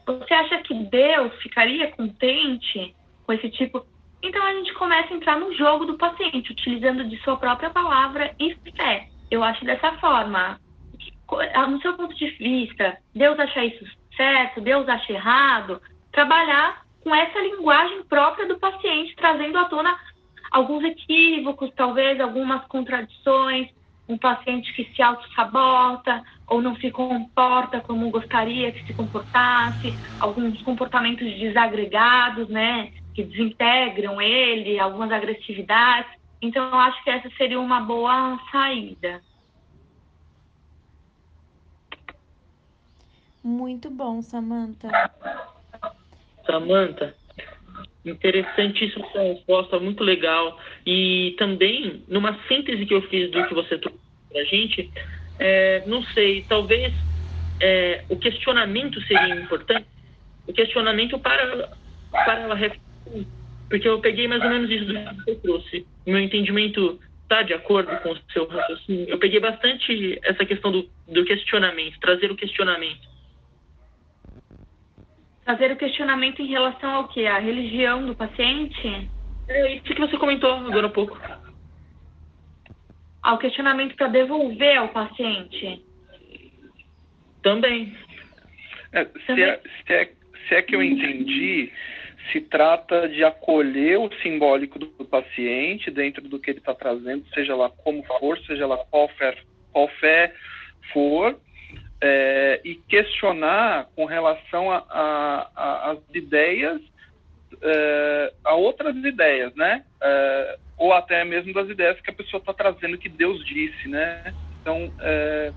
Você 0.05 0.33
acha 0.33 0.57
que 0.63 0.73
Deus 0.73 1.33
ficaria 1.41 1.91
contente 1.91 2.95
com 3.25 3.33
esse 3.33 3.49
tipo? 3.49 3.85
Então 4.23 4.43
a 4.43 4.53
gente 4.53 4.73
começa 4.73 5.13
a 5.13 5.17
entrar 5.17 5.39
no 5.39 5.53
jogo 5.55 5.85
do 5.85 5.97
paciente, 5.97 6.51
utilizando 6.51 7.03
de 7.05 7.17
sua 7.23 7.37
própria 7.37 7.69
palavra 7.69 8.33
e 8.39 8.55
fé. 8.75 9.07
Eu 9.29 9.43
acho 9.43 9.65
dessa 9.65 9.93
forma. 9.93 10.59
No 11.69 11.81
seu 11.81 11.95
ponto 11.95 12.13
de 12.13 12.29
vista, 12.31 12.97
Deus 13.15 13.39
acha 13.39 13.63
isso 13.63 13.85
certo? 14.15 14.61
Deus 14.61 14.87
acha 14.87 15.13
errado? 15.13 15.81
Trabalhar 16.11 16.85
com 17.03 17.13
essa 17.15 17.39
linguagem 17.39 18.03
própria 18.03 18.47
do 18.47 18.59
paciente, 18.59 19.15
trazendo 19.15 19.57
à 19.57 19.65
tona 19.65 19.97
alguns 20.51 20.83
equívocos, 20.83 21.71
talvez 21.75 22.19
algumas 22.19 22.63
contradições, 22.67 23.69
um 24.07 24.17
paciente 24.17 24.73
que 24.73 24.83
se 24.93 25.01
auto-sabota 25.01 26.21
ou 26.47 26.61
não 26.61 26.75
se 26.75 26.91
comporta 26.91 27.79
como 27.79 28.09
gostaria 28.09 28.71
que 28.71 28.85
se 28.85 28.93
comportasse, 28.93 29.97
alguns 30.19 30.61
comportamentos 30.63 31.25
desagregados, 31.39 32.49
né, 32.49 32.91
que 33.13 33.23
desintegram 33.23 34.21
ele, 34.21 34.79
algumas 34.79 35.11
agressividades. 35.11 36.11
Então, 36.41 36.65
eu 36.69 36.75
acho 36.75 37.03
que 37.03 37.09
essa 37.09 37.29
seria 37.37 37.59
uma 37.59 37.81
boa 37.81 38.39
saída. 38.51 39.21
Muito 43.43 43.89
bom, 43.89 44.21
Samantha. 44.21 44.89
Samantha, 46.45 47.15
interessantíssima 48.05 49.05
essa 49.07 49.21
resposta, 49.21 49.79
muito 49.79 50.03
legal. 50.03 50.59
E 50.85 51.35
também, 51.37 52.03
numa 52.07 52.37
síntese 52.47 52.85
que 52.85 52.93
eu 52.93 53.01
fiz 53.03 53.31
do 53.31 53.45
que 53.47 53.53
você 53.53 53.77
trouxe 53.77 53.99
para 54.29 54.41
a 54.41 54.45
gente, 54.45 54.91
é, 55.39 55.83
não 55.87 56.03
sei, 56.03 56.45
talvez 56.47 56.93
é, 57.59 58.03
o 58.09 58.17
questionamento 58.17 59.01
seria 59.01 59.35
importante, 59.35 59.87
o 60.47 60.53
questionamento 60.53 61.17
para, 61.19 61.69
para 62.11 62.39
ela 62.41 62.55
refletir, 62.55 62.90
porque 63.69 63.87
eu 63.87 63.99
peguei 63.99 64.27
mais 64.27 64.43
ou 64.43 64.49
menos 64.49 64.69
isso 64.69 64.85
do 64.85 64.93
que 64.93 65.15
você 65.15 65.35
trouxe. 65.35 65.87
Meu 66.05 66.19
entendimento 66.19 66.99
está 67.23 67.41
de 67.43 67.53
acordo 67.53 67.95
com 68.01 68.11
o 68.11 68.17
seu 68.31 68.47
raciocínio. 68.47 69.07
Eu 69.07 69.17
peguei 69.17 69.39
bastante 69.39 70.19
essa 70.23 70.45
questão 70.45 70.71
do, 70.71 70.89
do 71.07 71.23
questionamento, 71.23 71.99
trazer 71.99 72.29
o 72.31 72.35
questionamento. 72.35 73.09
Fazer 75.45 75.71
o 75.71 75.77
questionamento 75.77 76.41
em 76.41 76.47
relação 76.47 76.91
ao 76.91 77.07
que? 77.07 77.25
A 77.25 77.39
religião 77.39 78.05
do 78.05 78.15
paciente? 78.15 79.09
É 79.47 79.75
isso 79.75 79.83
que 79.85 79.99
você 79.99 80.17
comentou 80.17 80.51
agora 80.51 80.87
há 80.87 80.89
pouco 80.89 81.17
ao 83.21 83.37
questionamento 83.37 83.95
para 83.95 84.07
devolver 84.07 84.77
ao 84.77 84.89
paciente? 84.89 85.83
Também. 87.43 87.95
É, 88.93 89.05
se, 89.05 89.41
é, 89.41 89.61
se, 89.85 89.93
é, 89.93 90.11
se, 90.47 90.55
é, 90.55 90.61
que 90.61 90.75
eu 90.75 90.83
entendi, 90.83 91.71
se 92.31 92.41
trata 92.41 93.07
de 93.07 93.23
acolher 93.23 93.99
o 93.99 94.09
simbólico 94.21 94.77
do, 94.77 94.87
do 94.87 95.05
paciente 95.05 95.89
dentro 95.89 96.27
do 96.27 96.39
que 96.39 96.51
ele 96.51 96.59
está 96.59 96.73
trazendo, 96.73 97.25
seja 97.33 97.55
lá 97.55 97.69
como 97.69 98.03
for, 98.19 98.37
seja 98.39 98.67
lá 98.67 98.77
qual 98.77 99.07
fé, 99.09 99.37
qual 99.71 99.87
fé 99.99 100.33
for, 100.93 101.39
é, 102.01 102.59
e 102.63 102.75
questionar 102.75 103.87
com 103.95 104.05
relação 104.05 104.71
às 104.71 105.99
ideias, 106.13 106.81
é, 107.61 108.33
a 108.43 108.55
outras 108.55 108.95
ideias, 108.95 109.53
né? 109.55 109.83
É, 110.01 110.57
ou 110.77 110.93
até 110.93 111.23
mesmo 111.23 111.53
das 111.53 111.69
ideias 111.69 112.01
que 112.01 112.09
a 112.09 112.13
pessoa 112.13 112.39
está 112.39 112.53
trazendo 112.53 112.97
que 112.97 113.07
Deus 113.07 113.45
disse, 113.45 113.87
né? 113.87 114.33
Então, 114.61 114.91
é, 114.99 115.53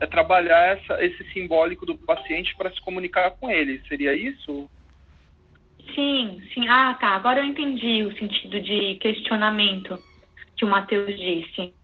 é 0.00 0.06
trabalhar 0.06 0.76
essa, 0.76 1.04
esse 1.04 1.24
simbólico 1.32 1.86
do 1.86 1.96
paciente 1.96 2.56
para 2.56 2.70
se 2.70 2.80
comunicar 2.80 3.30
com 3.32 3.50
ele. 3.50 3.80
Seria 3.88 4.14
isso? 4.14 4.68
Sim, 5.94 6.40
sim. 6.52 6.68
Ah, 6.68 6.94
tá. 6.94 7.08
Agora 7.08 7.40
eu 7.40 7.44
entendi 7.44 8.02
o 8.02 8.16
sentido 8.16 8.60
de 8.60 8.96
questionamento 8.96 10.02
que 10.56 10.64
o 10.64 10.68
Matheus 10.68 11.16
disse. 11.16 11.74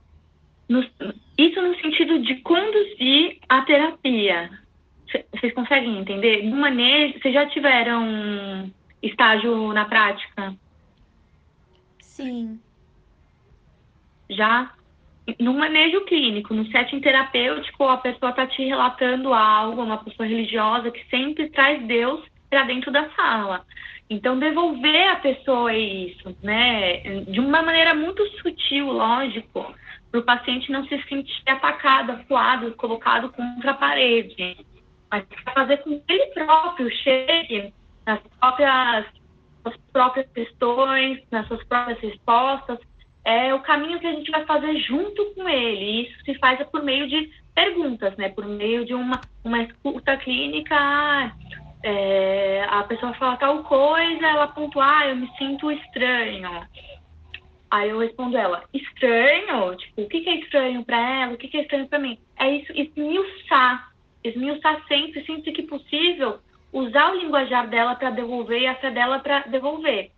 No, 0.69 0.83
isso 1.39 1.61
no 1.61 1.75
sentido 1.81 2.19
de 2.21 2.37
conduzir 2.37 3.39
a 3.49 3.63
terapia. 3.63 4.51
Vocês 5.33 5.53
conseguem 5.55 5.99
entender? 5.99 6.43
No 6.45 6.57
manejo, 6.57 7.19
vocês 7.21 7.35
já 7.35 7.47
tiveram 7.47 8.73
estágio 9.03 9.73
na 9.73 9.85
prática? 9.85 10.55
Sim. 12.01 12.61
Já? 14.31 14.73
No 15.39 15.55
manejo 15.55 16.05
clínico, 16.05 16.53
no 16.53 16.67
setting 16.71 17.01
terapêutico, 17.01 17.85
a 17.85 17.97
pessoa 17.99 18.31
está 18.31 18.47
te 18.47 18.63
relatando 18.63 19.33
algo, 19.33 19.83
uma 19.83 19.99
pessoa 19.99 20.27
religiosa 20.27 20.91
que 20.91 21.05
sempre 21.09 21.49
traz 21.51 21.83
Deus 21.87 22.23
para 22.51 22.65
dentro 22.65 22.91
da 22.93 23.09
sala. 23.11 23.65
Então, 24.09 24.39
devolver 24.39 25.11
a 25.11 25.17
pessoa 25.17 25.73
isso, 25.73 26.37
né? 26.43 26.99
De 27.23 27.41
uma 27.41 27.63
maneira 27.63 27.95
muito 27.95 28.27
sutil, 28.39 28.93
lógico, 28.93 29.75
para 30.11 30.21
o 30.21 30.25
paciente 30.25 30.71
não 30.71 30.87
se 30.87 31.03
sentir 31.09 31.43
atacado, 31.47 32.13
acuado, 32.13 32.75
colocado 32.75 33.31
contra 33.33 33.73
a 33.73 33.75
parede, 33.75 34.57
mas 35.11 35.25
fazer 35.55 35.79
com 35.79 35.99
que 36.01 36.13
ele 36.13 36.27
próprio 36.27 36.91
chegue 36.91 37.73
nas 38.07 38.21
próprias, 38.39 39.07
nas 39.65 39.77
próprias 39.93 40.31
questões, 40.33 41.21
nas 41.31 41.49
suas 41.49 41.65
próprias 41.65 41.99
respostas, 42.01 42.79
é 43.25 43.55
o 43.55 43.61
caminho 43.61 43.99
que 43.99 44.07
a 44.07 44.13
gente 44.13 44.31
vai 44.31 44.45
fazer 44.45 44.77
junto 44.81 45.25
com 45.35 45.49
ele. 45.49 45.85
E 45.85 46.03
isso 46.07 46.25
se 46.25 46.35
faz 46.35 46.63
por 46.69 46.83
meio 46.83 47.09
de 47.09 47.31
perguntas, 47.55 48.15
né? 48.17 48.29
Por 48.29 48.45
meio 48.45 48.85
de 48.85 48.93
uma, 48.93 49.21
uma 49.43 49.63
escuta 49.63 50.17
clínica. 50.19 50.77
É, 51.87 52.65
a 52.71 52.83
pessoa 52.85 53.13
fala 53.13 53.37
tal 53.37 53.63
coisa, 53.63 54.27
ela 54.27 54.49
pontua, 54.49 55.01
ah, 55.01 55.07
eu 55.09 55.17
me 55.17 55.31
sinto 55.37 55.71
estranho. 55.71 56.67
Aí 57.71 57.91
eu 57.91 57.99
respondo 57.99 58.39
ela, 58.39 58.65
estranho? 58.73 59.77
Tipo, 59.77 60.01
o 60.01 60.09
que 60.09 60.27
é 60.27 60.37
estranho 60.37 60.83
para 60.83 60.97
ela? 60.97 61.35
O 61.35 61.37
que 61.37 61.55
é 61.55 61.61
estranho 61.61 61.87
para 61.87 61.99
mim? 61.99 62.19
É 62.39 62.51
isso, 62.57 62.73
esmiuçar. 62.73 63.93
Esmiuçar 64.25 64.83
sempre, 64.89 65.27
sempre 65.27 65.53
que 65.53 65.63
possível, 65.65 66.39
usar 66.73 67.13
o 67.13 67.17
linguajar 67.17 67.69
dela 67.69 67.95
para 67.97 68.09
devolver 68.09 68.63
e 68.63 68.67
a 68.67 68.77
fé 68.77 68.91
dela 68.91 69.19
para 69.19 69.41
devolver. 69.41 70.11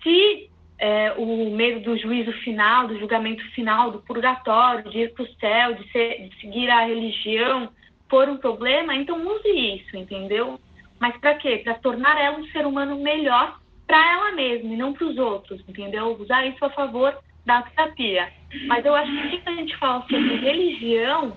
Se 0.00 0.48
é, 0.78 1.14
o 1.18 1.50
medo 1.50 1.80
do 1.80 1.98
juízo 1.98 2.32
final, 2.44 2.86
do 2.86 2.96
julgamento 2.96 3.42
final, 3.50 3.90
do 3.90 4.02
purgatório, 4.02 4.88
de 4.88 4.98
ir 5.00 5.14
para 5.14 5.24
o 5.24 5.34
céu, 5.40 5.74
de, 5.74 5.90
ser, 5.90 6.28
de 6.28 6.40
seguir 6.40 6.70
a 6.70 6.86
religião, 6.86 7.70
for 8.08 8.28
um 8.28 8.36
problema, 8.36 8.94
então 8.94 9.26
use 9.26 9.48
isso, 9.48 9.96
entendeu? 9.96 10.60
Mas 11.00 11.16
para 11.18 11.34
quê? 11.34 11.60
Para 11.64 11.74
tornar 11.74 12.20
ela 12.20 12.38
um 12.38 12.46
ser 12.48 12.66
humano 12.66 12.96
melhor 12.96 13.58
para 13.86 14.12
ela 14.12 14.32
mesma 14.32 14.72
e 14.72 14.76
não 14.76 14.92
para 14.92 15.06
os 15.06 15.16
outros, 15.16 15.62
entendeu? 15.66 16.16
Usar 16.20 16.46
isso 16.46 16.62
a 16.64 16.70
favor 16.70 17.16
da 17.46 17.62
terapia. 17.62 18.30
Mas 18.66 18.84
eu 18.84 18.94
acho 18.94 19.10
que 19.10 19.38
quando 19.38 19.56
a 19.56 19.60
gente 19.60 19.76
fala 19.78 20.00
sobre 20.02 20.36
religião, 20.36 21.36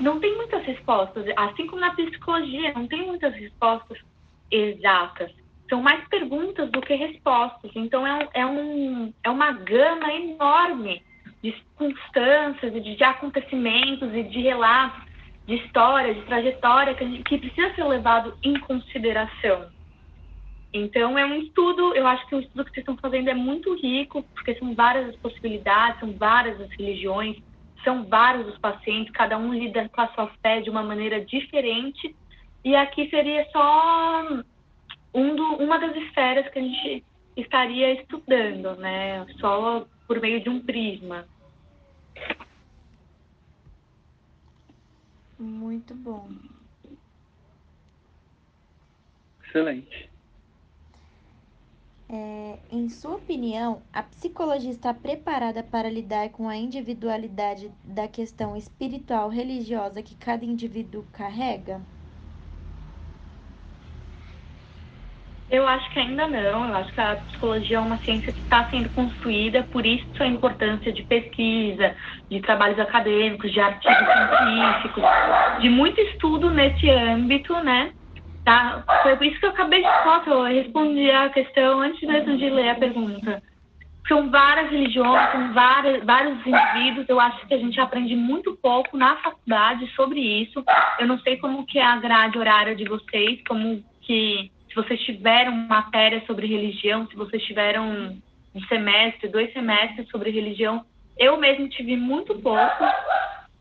não 0.00 0.18
tem 0.18 0.36
muitas 0.36 0.64
respostas, 0.64 1.24
assim 1.36 1.66
como 1.66 1.80
na 1.80 1.94
psicologia, 1.94 2.72
não 2.74 2.88
tem 2.88 3.06
muitas 3.06 3.32
respostas 3.34 3.98
exatas. 4.50 5.30
São 5.68 5.80
mais 5.80 6.06
perguntas 6.08 6.70
do 6.70 6.80
que 6.80 6.94
respostas. 6.94 7.70
Então, 7.74 8.06
é, 8.06 8.28
é, 8.34 8.46
um, 8.46 9.12
é 9.22 9.30
uma 9.30 9.52
gama 9.52 10.12
enorme 10.12 11.02
de 11.42 11.52
circunstâncias, 11.52 12.72
de, 12.72 12.96
de 12.96 13.04
acontecimentos 13.04 14.12
e 14.14 14.22
de 14.24 14.40
relatos, 14.40 15.02
de 15.46 15.54
história, 15.54 16.14
de 16.14 16.22
trajetória 16.22 16.94
que, 16.94 17.04
gente, 17.04 17.22
que 17.24 17.38
precisa 17.38 17.74
ser 17.74 17.84
levado 17.84 18.36
em 18.42 18.58
consideração. 18.60 19.66
Então, 20.72 21.18
é 21.18 21.26
um 21.26 21.34
estudo, 21.34 21.94
eu 21.94 22.06
acho 22.06 22.26
que 22.26 22.34
o 22.34 22.40
estudo 22.40 22.64
que 22.64 22.70
vocês 22.70 22.82
estão 22.82 22.96
fazendo 22.96 23.28
é 23.28 23.34
muito 23.34 23.74
rico, 23.74 24.22
porque 24.34 24.54
são 24.54 24.74
várias 24.74 25.10
as 25.10 25.16
possibilidades, 25.16 26.00
são 26.00 26.12
várias 26.12 26.58
as 26.60 26.70
religiões, 26.70 27.36
são 27.84 28.04
vários 28.04 28.46
os 28.48 28.58
pacientes, 28.58 29.12
cada 29.12 29.36
um 29.36 29.52
lida 29.52 29.88
com 29.88 30.00
a 30.00 30.08
sua 30.08 30.28
fé 30.42 30.60
de 30.60 30.70
uma 30.70 30.82
maneira 30.82 31.22
diferente. 31.22 32.14
E 32.64 32.74
aqui 32.74 33.10
seria 33.10 33.46
só 33.50 34.24
um 35.12 35.34
do, 35.34 35.56
uma 35.56 35.78
das 35.78 35.94
esferas 35.96 36.48
que 36.48 36.58
a 36.58 36.62
gente 36.62 37.04
estaria 37.36 37.92
estudando, 38.00 38.76
né? 38.76 39.26
Só 39.40 39.86
por 40.06 40.20
meio 40.20 40.40
de 40.40 40.48
um 40.48 40.60
prisma. 40.60 41.26
Muito 45.42 45.94
bom. 45.94 46.38
Excelente. 49.44 50.10
É, 52.08 52.60
em 52.70 52.88
sua 52.88 53.16
opinião, 53.16 53.88
a 53.92 54.02
psicologia 54.04 54.70
está 54.70 54.92
preparada 54.94 55.64
para 55.64 55.90
lidar 55.90 56.30
com 56.30 56.48
a 56.48 56.56
individualidade 56.56 57.74
da 57.82 58.06
questão 58.06 58.56
espiritual 58.56 59.28
religiosa 59.30 60.02
que 60.02 60.14
cada 60.14 60.44
indivíduo 60.44 61.08
carrega? 61.10 61.88
Eu 65.52 65.68
acho 65.68 65.88
que 65.90 65.98
ainda 65.98 66.26
não. 66.26 66.66
Eu 66.66 66.76
acho 66.76 66.90
que 66.94 67.00
a 67.00 67.16
psicologia 67.16 67.76
é 67.76 67.80
uma 67.80 67.98
ciência 67.98 68.32
que 68.32 68.40
está 68.40 68.70
sendo 68.70 68.88
construída, 68.88 69.62
por 69.70 69.84
isso 69.84 70.06
a 70.18 70.26
importância 70.26 70.90
de 70.90 71.02
pesquisa, 71.02 71.94
de 72.30 72.40
trabalhos 72.40 72.78
acadêmicos, 72.78 73.52
de 73.52 73.60
artigos 73.60 73.98
científicos, 73.98 75.04
de 75.60 75.68
muito 75.68 76.00
estudo 76.00 76.50
nesse 76.50 76.88
âmbito, 76.88 77.52
né? 77.62 77.92
Tá? 78.46 78.82
Foi 79.02 79.14
por 79.14 79.26
isso 79.26 79.38
que 79.38 79.44
eu 79.44 79.50
acabei 79.50 79.82
de 79.82 79.88
nossa, 80.06 80.30
eu 80.30 80.42
respondi 80.44 81.10
a 81.10 81.28
questão 81.28 81.82
antes 81.82 82.00
mesmo 82.00 82.38
de 82.38 82.48
ler 82.48 82.70
a 82.70 82.74
pergunta. 82.74 83.42
São 84.08 84.30
várias 84.30 84.70
religiões, 84.70 85.32
são 85.32 85.52
várias, 85.52 86.02
vários 86.02 86.38
indivíduos. 86.46 87.06
Eu 87.08 87.20
acho 87.20 87.46
que 87.46 87.52
a 87.52 87.58
gente 87.58 87.78
aprende 87.78 88.16
muito 88.16 88.56
pouco 88.60 88.96
na 88.96 89.16
faculdade 89.16 89.86
sobre 89.94 90.18
isso. 90.18 90.64
Eu 90.98 91.06
não 91.06 91.18
sei 91.20 91.36
como 91.36 91.66
que 91.66 91.78
é 91.78 91.84
a 91.84 91.96
grade 91.96 92.38
horária 92.38 92.74
de 92.74 92.84
vocês, 92.84 93.40
como 93.46 93.84
que 94.00 94.50
se 94.72 94.74
vocês 94.74 95.00
tiveram 95.02 95.52
matéria 95.52 96.22
sobre 96.26 96.46
religião, 96.46 97.06
se 97.06 97.14
vocês 97.14 97.42
tiveram 97.44 98.16
um 98.54 98.60
semestre, 98.68 99.28
dois 99.28 99.52
semestres 99.52 100.08
sobre 100.08 100.30
religião. 100.30 100.84
Eu 101.18 101.36
mesmo 101.36 101.68
tive 101.68 101.94
muito 101.94 102.34
pouco, 102.34 102.84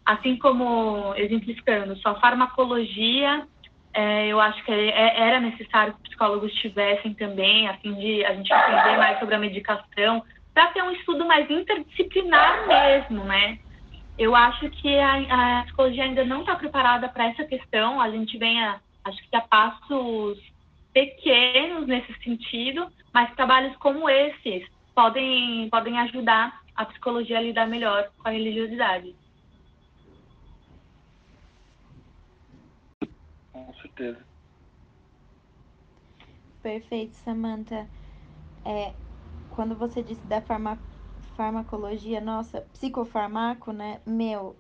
assim 0.06 0.38
como 0.38 1.14
exemplificando, 1.16 1.98
só 1.98 2.18
farmacologia 2.20 3.46
é, 3.94 4.28
eu 4.28 4.40
acho 4.40 4.64
que 4.64 4.72
é, 4.72 5.20
era 5.20 5.40
necessário 5.40 5.94
que 5.94 6.10
psicólogos 6.10 6.54
tivessem 6.54 7.14
também, 7.14 7.68
a 7.68 7.74
fim 7.76 7.94
de 7.96 8.24
a 8.26 8.34
gente 8.34 8.52
entender 8.52 8.98
mais 8.98 9.20
sobre 9.20 9.36
a 9.36 9.40
medicação, 9.40 10.24
para 10.54 10.68
ter 10.68 10.82
um 10.82 10.92
estudo 10.92 11.26
mais 11.26 11.50
interdisciplinar 11.50 12.68
mesmo, 12.68 13.24
né? 13.26 13.60
Eu 14.18 14.36
acho 14.36 14.70
que 14.70 14.98
a, 14.98 15.60
a 15.60 15.64
psicologia 15.64 16.04
ainda 16.04 16.24
não 16.24 16.42
está 16.42 16.56
preparada 16.56 17.10
para 17.10 17.28
essa 17.28 17.44
questão. 17.44 18.00
A 18.00 18.10
gente 18.10 18.38
vem, 18.38 18.62
a, 18.64 18.80
acho 19.06 19.30
que 19.30 19.36
a 19.36 19.42
passos 19.42 20.38
pequenos 20.94 21.88
nesse 21.88 22.14
sentido, 22.24 22.88
mas 23.14 23.34
trabalhos 23.36 23.76
como 23.78 24.10
esses 24.10 24.68
podem, 24.96 25.70
podem 25.70 25.98
ajudar 26.00 26.60
a 26.76 26.86
psicologia 26.86 27.38
a 27.38 27.42
lidar 27.42 27.68
melhor 27.68 28.10
com 28.18 28.30
a 28.30 28.32
religiosidade. 28.32 29.16
certeza. 34.02 34.26
Perfeito, 36.62 37.16
Samantha. 37.18 37.90
É, 38.66 38.94
quando 39.50 39.76
você 39.76 40.04
disse 40.04 40.26
da 40.26 40.42
farma, 40.42 40.80
farmacologia, 41.36 42.22
nossa, 42.22 42.62
psicofarmaco, 42.74 43.72
né? 43.72 44.02
Meu, 44.06 44.56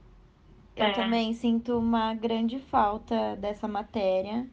eu 0.76 0.86
é. 0.86 0.94
também 0.94 1.34
sinto 1.34 1.78
uma 1.78 2.14
grande 2.14 2.60
falta 2.60 3.36
dessa 3.36 3.68
matéria. 3.68 4.50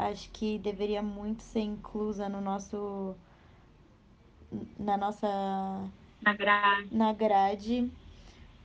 Acho 0.00 0.30
que 0.30 0.58
deveria 0.58 1.02
muito 1.02 1.42
ser 1.42 1.60
inclusa 1.60 2.28
no 2.28 2.40
nosso. 2.40 3.16
na 4.78 4.96
nossa. 4.96 5.90
Na 6.22 6.34
grade. 6.34 6.90
Na 6.90 7.12
grade. 7.14 7.90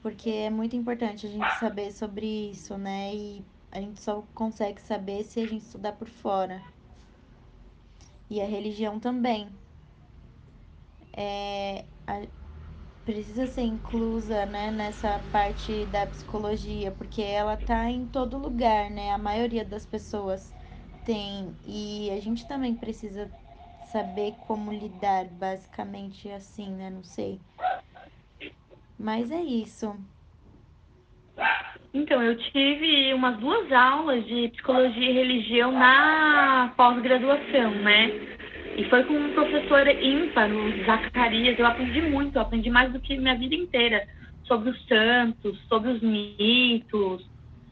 Porque 0.01 0.29
é 0.31 0.49
muito 0.49 0.75
importante 0.75 1.27
a 1.27 1.31
gente 1.31 1.51
saber 1.59 1.91
sobre 1.91 2.51
isso, 2.51 2.77
né? 2.77 3.15
E 3.15 3.45
a 3.71 3.81
gente 3.81 4.01
só 4.01 4.23
consegue 4.35 4.81
saber 4.81 5.23
se 5.25 5.41
a 5.41 5.47
gente 5.47 5.63
estudar 5.63 5.93
por 5.93 6.07
fora. 6.09 6.63
e 8.29 8.41
a 8.41 8.45
religião 8.45 8.99
também. 8.99 9.49
É, 11.17 11.85
a, 12.07 12.27
precisa 13.05 13.47
ser 13.47 13.63
inclusa 13.63 14.45
né, 14.47 14.71
nessa 14.71 15.19
parte 15.19 15.85
da 15.87 16.07
psicologia, 16.07 16.91
porque 16.93 17.21
ela 17.23 17.57
tá 17.57 17.91
em 17.91 18.07
todo 18.07 18.39
lugar, 18.39 18.91
né? 18.91 19.11
A 19.13 19.19
maioria 19.19 19.65
das 19.65 19.85
pessoas 19.85 20.54
tem. 21.05 21.55
E 21.65 22.09
a 22.11 22.19
gente 22.19 22.45
também 22.45 22.73
precisa 22.73 23.29
saber 23.85 24.35
como 24.47 24.73
lidar, 24.73 25.25
basicamente 25.25 26.29
assim, 26.29 26.69
né? 26.71 26.89
Não 26.89 27.03
sei. 27.03 27.39
Mas 28.99 29.31
é 29.31 29.41
isso. 29.41 29.95
Então, 31.93 32.21
eu 32.21 32.37
tive 32.51 33.13
umas 33.13 33.37
duas 33.37 33.71
aulas 33.71 34.25
de 34.25 34.49
psicologia 34.49 35.09
e 35.09 35.13
religião 35.13 35.71
na 35.71 36.73
pós-graduação, 36.75 37.71
né? 37.75 38.07
E 38.77 38.83
foi 38.89 39.05
com 39.05 39.13
um 39.13 39.33
professor 39.33 39.87
ímpar, 39.87 40.51
o 40.51 40.85
Zacarias. 40.85 41.57
Eu 41.57 41.65
aprendi 41.65 42.01
muito, 42.01 42.35
eu 42.35 42.41
aprendi 42.41 42.69
mais 42.69 42.91
do 42.91 42.99
que 42.99 43.17
minha 43.17 43.37
vida 43.37 43.55
inteira 43.55 44.05
sobre 44.43 44.69
os 44.69 44.85
santos, 44.87 45.57
sobre 45.67 45.91
os 45.91 46.01
mitos, 46.01 47.25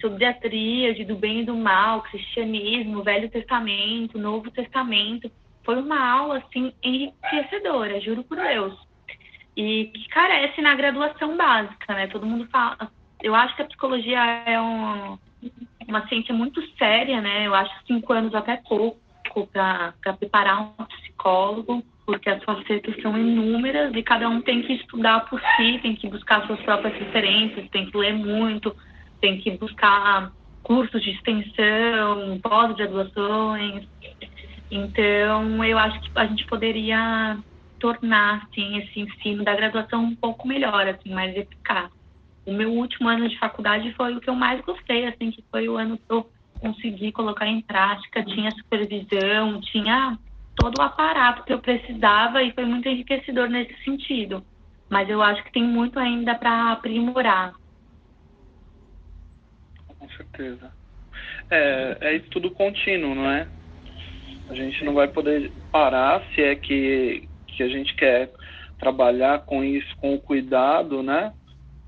sobre 0.03 0.25
a 0.25 0.33
tríade 0.33 1.05
do 1.05 1.15
bem 1.15 1.39
e 1.39 1.45
do 1.45 1.55
mal, 1.55 2.01
cristianismo, 2.01 3.03
Velho 3.03 3.29
Testamento, 3.29 4.19
Novo 4.19 4.51
Testamento. 4.51 5.31
Foi 5.63 5.81
uma 5.81 5.97
aula, 5.97 6.39
assim, 6.39 6.73
enriquecedora, 6.83 8.01
juro 8.01 8.21
por 8.25 8.35
Deus. 8.35 8.77
E 9.55 9.85
que 9.85 10.09
carece 10.09 10.61
na 10.61 10.75
graduação 10.75 11.37
básica, 11.37 11.93
né? 11.93 12.07
Todo 12.07 12.25
mundo 12.25 12.45
fala. 12.51 12.91
Eu 13.21 13.33
acho 13.33 13.55
que 13.55 13.61
a 13.61 13.65
psicologia 13.65 14.19
é 14.45 14.59
um, 14.59 15.17
uma 15.87 16.05
ciência 16.09 16.33
muito 16.33 16.61
séria, 16.77 17.21
né? 17.21 17.47
Eu 17.47 17.55
acho 17.55 17.73
cinco 17.87 18.11
anos 18.11 18.35
até 18.35 18.57
pouco 18.57 18.99
para 19.53 19.93
preparar 20.19 20.61
um 20.61 20.85
psicólogo, 20.85 21.81
porque 22.05 22.29
as 22.29 22.43
facetas 22.43 23.01
são 23.01 23.17
inúmeras 23.17 23.95
e 23.95 24.03
cada 24.03 24.27
um 24.27 24.41
tem 24.41 24.63
que 24.63 24.73
estudar 24.73 25.21
por 25.29 25.41
si, 25.55 25.79
tem 25.81 25.95
que 25.95 26.09
buscar 26.09 26.45
suas 26.45 26.59
próprias 26.59 26.93
referências, 26.95 27.69
tem 27.69 27.89
que 27.89 27.97
ler 27.97 28.13
muito, 28.13 28.75
tem 29.23 29.39
que 29.39 29.51
buscar 29.51 30.33
cursos 30.61 31.01
de 31.01 31.11
extensão, 31.11 32.37
pós-graduações. 32.43 33.87
Então, 34.69 35.63
eu 35.63 35.77
acho 35.77 35.97
que 36.01 36.11
a 36.13 36.25
gente 36.25 36.45
poderia 36.45 37.37
tornar 37.79 38.43
assim, 38.43 38.79
esse 38.79 38.99
ensino 38.99 39.45
da 39.45 39.55
graduação 39.55 40.03
um 40.03 40.15
pouco 40.15 40.45
melhor, 40.45 40.85
assim, 40.89 41.13
mais 41.13 41.33
eficaz. 41.37 41.89
O 42.45 42.51
meu 42.51 42.73
último 42.73 43.07
ano 43.07 43.29
de 43.29 43.39
faculdade 43.39 43.93
foi 43.93 44.13
o 44.13 44.19
que 44.19 44.29
eu 44.29 44.35
mais 44.35 44.59
gostei, 44.59 45.05
assim, 45.05 45.31
que 45.31 45.41
foi 45.49 45.69
o 45.69 45.77
ano 45.77 45.97
que 45.97 46.03
eu 46.09 46.29
consegui 46.59 47.13
colocar 47.13 47.47
em 47.47 47.61
prática, 47.61 48.25
tinha 48.25 48.51
supervisão, 48.51 49.61
tinha 49.61 50.19
todo 50.53 50.79
o 50.79 50.81
aparato 50.81 51.43
que 51.43 51.53
eu 51.53 51.59
precisava 51.59 52.43
e 52.43 52.51
foi 52.51 52.65
muito 52.65 52.89
enriquecedor 52.89 53.47
nesse 53.47 53.73
sentido. 53.85 54.43
Mas 54.89 55.09
eu 55.09 55.21
acho 55.21 55.41
que 55.45 55.53
tem 55.53 55.63
muito 55.63 55.97
ainda 55.97 56.35
para 56.35 56.73
aprimorar 56.73 57.53
certeza. 60.33 60.71
É, 61.49 61.97
é 62.01 62.15
estudo 62.15 62.49
contínuo, 62.51 63.13
não 63.13 63.29
é? 63.29 63.47
A 64.49 64.55
gente 64.55 64.83
não 64.83 64.93
vai 64.93 65.07
poder 65.07 65.51
parar 65.71 66.23
se 66.33 66.41
é 66.41 66.55
que, 66.55 67.27
que 67.47 67.63
a 67.63 67.69
gente 67.69 67.95
quer 67.95 68.31
trabalhar 68.79 69.39
com 69.45 69.63
isso, 69.63 69.95
com 69.97 70.15
o 70.15 70.19
cuidado, 70.19 71.01
né? 71.03 71.33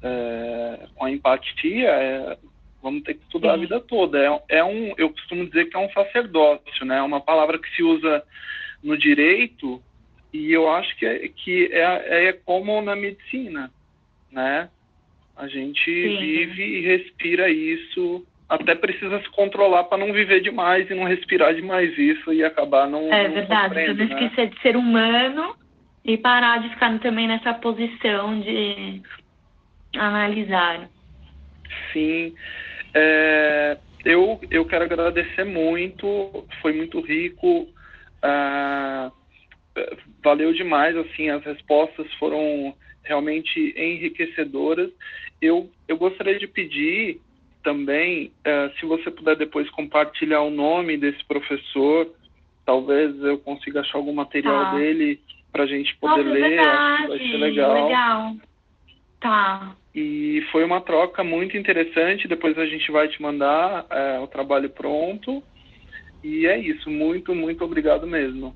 É, 0.02 0.88
com 0.96 1.06
a 1.06 1.12
empatia, 1.12 1.90
é, 1.90 2.38
vamos 2.82 3.04
ter 3.04 3.16
que 3.16 3.24
estudar 3.24 3.50
Sim. 3.50 3.56
a 3.56 3.58
vida 3.58 3.80
toda. 3.82 4.20
É, 4.20 4.58
é, 4.60 4.64
um, 4.64 4.94
eu 4.98 5.10
costumo 5.10 5.46
dizer 5.46 5.66
que 5.66 5.76
é 5.76 5.80
um 5.80 5.92
sacerdócio, 5.92 6.86
né? 6.86 7.02
Uma 7.02 7.20
palavra 7.20 7.58
que 7.58 7.70
se 7.76 7.84
usa 7.84 8.24
no 8.84 8.98
direito 8.98 9.82
e 10.32 10.52
eu 10.52 10.70
acho 10.70 10.96
que 10.98 11.06
é, 11.06 11.28
que 11.28 11.70
é, 11.72 12.28
é 12.28 12.34
como 12.34 12.82
na 12.82 12.96
medicina, 12.96 13.72
né? 14.32 14.70
A 15.36 15.48
gente 15.48 15.84
Sim. 15.84 16.18
vive 16.18 16.64
e 16.64 16.82
respira 16.82 17.50
isso, 17.50 18.26
até 18.48 18.76
precisa 18.76 19.20
se 19.22 19.30
controlar 19.32 19.86
para 19.86 19.98
não 19.98 20.14
viver 20.14 20.42
demais 20.42 20.90
e 20.90 20.94
não 20.94 21.04
respirar 21.04 21.54
demais 21.56 21.98
isso 21.98 22.32
e 22.32 22.44
acabar 22.44 22.88
não. 22.88 23.12
É 23.12 23.28
não 23.28 23.36
verdade, 23.36 23.94
né? 23.94 24.06
esquecer 24.06 24.50
de 24.50 24.62
ser 24.62 24.78
humano 24.78 25.56
e 26.04 26.18
parar 26.18 26.60
de 26.62 26.70
ficar 26.70 26.98
também 27.00 27.28
nessa 27.28 27.54
posição 27.56 28.40
de 28.40 29.02
analisar. 29.98 30.88
Sim. 31.92 32.36
É, 32.94 33.78
eu, 34.04 34.40
eu 34.52 34.66
quero 34.66 34.86
agradecer 34.86 35.44
muito, 35.44 36.46
foi 36.62 36.74
muito 36.74 37.02
rico. 37.02 37.68
Uh, 38.24 39.12
valeu 40.24 40.54
demais, 40.54 40.96
assim, 40.96 41.30
as 41.30 41.44
respostas 41.44 42.12
foram 42.16 42.76
realmente 43.04 43.74
enriquecedoras. 43.76 44.92
Eu, 45.42 45.70
eu 45.88 45.98
gostaria 45.98 46.38
de 46.38 46.48
pedir 46.48 47.20
também, 47.66 48.32
uh, 48.46 48.80
se 48.80 48.86
você 48.86 49.10
puder 49.10 49.36
depois 49.36 49.68
compartilhar 49.72 50.42
o 50.42 50.52
nome 50.52 50.98
desse 50.98 51.26
professor, 51.26 52.08
talvez 52.64 53.20
eu 53.24 53.40
consiga 53.40 53.82
achar 53.82 53.98
algum 53.98 54.14
material 54.14 54.66
tá. 54.66 54.76
dele 54.76 55.20
para 55.52 55.64
a 55.64 55.68
gente 55.68 55.98
poder 55.98 56.24
Nossa, 56.24 56.38
ler, 56.38 56.50
verdade. 56.50 56.78
acho 56.78 57.02
que 57.02 57.08
vai 57.08 57.18
ser 57.18 57.38
legal. 57.38 57.86
Legal. 57.86 58.36
Tá. 59.20 59.76
E 59.96 60.46
foi 60.52 60.64
uma 60.64 60.80
troca 60.80 61.24
muito 61.24 61.58
interessante. 61.58 62.28
Depois 62.28 62.56
a 62.60 62.66
gente 62.68 62.92
vai 62.92 63.08
te 63.08 63.20
mandar 63.20 63.86
uh, 63.86 64.22
o 64.22 64.28
trabalho 64.28 64.70
pronto. 64.70 65.42
E 66.24 66.46
é 66.46 66.60
isso. 66.60 66.90
Muito, 66.92 67.34
muito 67.34 67.64
obrigado 67.66 68.06
mesmo. 68.06 68.56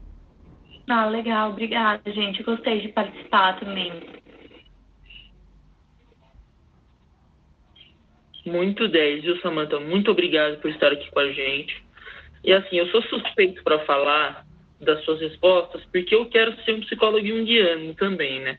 Ah, 0.88 1.06
legal. 1.06 1.52
Obrigada, 1.52 2.12
gente. 2.12 2.44
Gostei 2.44 2.82
de 2.82 2.90
participar 2.90 3.60
também. 3.60 3.92
Muito 8.46 8.88
10, 8.88 9.24
viu, 9.24 9.40
Samantha? 9.42 9.80
Muito 9.80 10.12
obrigado 10.12 10.60
por 10.62 10.70
estar 10.72 10.92
aqui 10.92 11.10
com 11.12 11.20
a 11.20 11.32
gente. 11.32 11.84
E 12.44 12.54
assim, 12.54 12.78
eu 12.78 12.88
sou 12.88 13.02
suspeito 13.04 13.64
para 13.64 13.80
falar 13.80 14.46
das 14.80 15.04
suas 15.04 15.20
respostas, 15.20 15.84
porque 15.92 16.16
eu 16.16 16.26
quero 16.28 16.56
ser 16.64 16.74
um 16.74 16.82
psicólogo 16.82 17.26
junguiano 17.26 17.94
também, 17.96 18.40
né? 18.40 18.58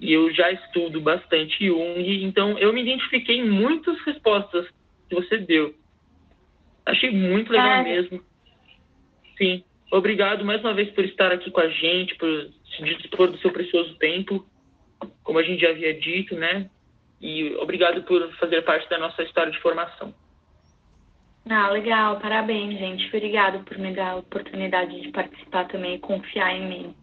E 0.00 0.12
eu 0.12 0.32
já 0.32 0.50
estudo 0.50 1.00
bastante 1.00 1.66
Jung, 1.66 2.24
então 2.24 2.58
eu 2.58 2.72
me 2.72 2.82
identifiquei 2.82 3.38
em 3.38 3.48
muitas 3.48 3.98
respostas 4.02 4.66
que 5.08 5.14
você 5.14 5.38
deu. 5.38 5.74
Achei 6.84 7.10
muito 7.10 7.50
legal 7.52 7.82
mesmo. 7.82 8.22
Sim. 9.36 9.64
Obrigado 9.90 10.44
mais 10.44 10.60
uma 10.60 10.74
vez 10.74 10.90
por 10.90 11.04
estar 11.04 11.32
aqui 11.32 11.50
com 11.50 11.60
a 11.60 11.68
gente, 11.68 12.14
por 12.16 12.28
se 12.76 12.82
dispor 12.82 13.30
do 13.30 13.38
seu 13.38 13.50
precioso 13.50 13.94
tempo, 13.96 14.46
como 15.22 15.38
a 15.38 15.42
gente 15.42 15.60
já 15.60 15.70
havia 15.70 15.94
dito, 15.94 16.34
né? 16.34 16.68
E 17.20 17.54
obrigado 17.56 18.02
por 18.02 18.30
fazer 18.36 18.62
parte 18.62 18.88
da 18.90 18.98
nossa 18.98 19.22
história 19.22 19.50
de 19.50 19.60
formação. 19.60 20.14
Ah, 21.48 21.70
legal, 21.70 22.18
parabéns, 22.18 22.78
gente. 22.78 23.06
Obrigado 23.06 23.64
por 23.64 23.78
me 23.78 23.94
dar 23.94 24.12
a 24.12 24.16
oportunidade 24.16 25.00
de 25.00 25.12
participar 25.12 25.68
também 25.68 25.94
e 25.94 25.98
confiar 25.98 26.52
em 26.52 26.68
mim. 26.68 26.94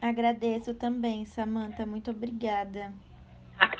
Agradeço 0.00 0.74
também, 0.74 1.24
Samanta. 1.24 1.84
Muito 1.84 2.10
obrigada. 2.10 2.92
Ah, 3.58 3.70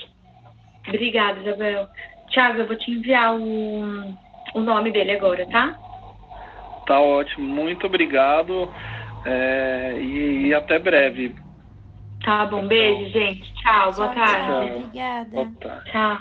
obrigada, 0.88 1.40
Isabel. 1.40 1.88
Tiago, 2.28 2.58
eu 2.58 2.66
vou 2.66 2.76
te 2.76 2.90
enviar 2.90 3.36
o, 3.36 3.82
o 4.54 4.60
nome 4.60 4.90
dele 4.90 5.12
agora, 5.12 5.46
tá? 5.46 5.78
Tá 6.86 7.00
ótimo. 7.00 7.46
Muito 7.46 7.86
obrigado. 7.86 8.68
É, 9.24 9.98
e, 10.00 10.46
e 10.48 10.54
até 10.54 10.78
breve. 10.78 11.34
Tá 12.26 12.44
bom, 12.44 12.66
beijo, 12.66 13.08
gente. 13.12 13.54
Tchau, 13.54 13.92
boa 13.92 14.08
tarde. 14.08 14.46
Tchau, 14.48 14.78
obrigada. 14.78 15.30
Boa 15.30 15.52
tarde. 15.60 15.92
Tchau. 15.92 16.18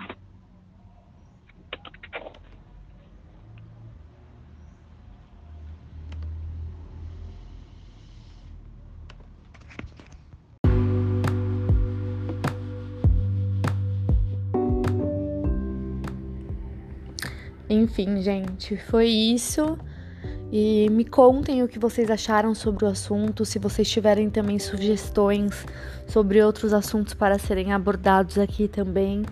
Enfim, 17.68 18.22
gente, 18.22 18.78
foi 18.78 19.08
isso. 19.08 19.76
E 20.58 20.90
me 20.90 21.04
contem 21.04 21.64
o 21.64 21.68
que 21.68 21.78
vocês 21.78 22.10
acharam 22.10 22.56
sobre 22.56 22.86
o 22.86 22.88
assunto, 22.88 23.44
se 23.44 23.60
vocês 23.60 23.90
tiverem 23.90 24.30
também 24.30 24.58
sugestões 24.58 25.66
sobre 26.08 26.42
outros 26.42 26.72
assuntos 26.72 27.14
para 27.14 27.38
serem 27.38 27.74
abordados 27.74 28.38
aqui 28.38 28.70
também. 28.70 29.24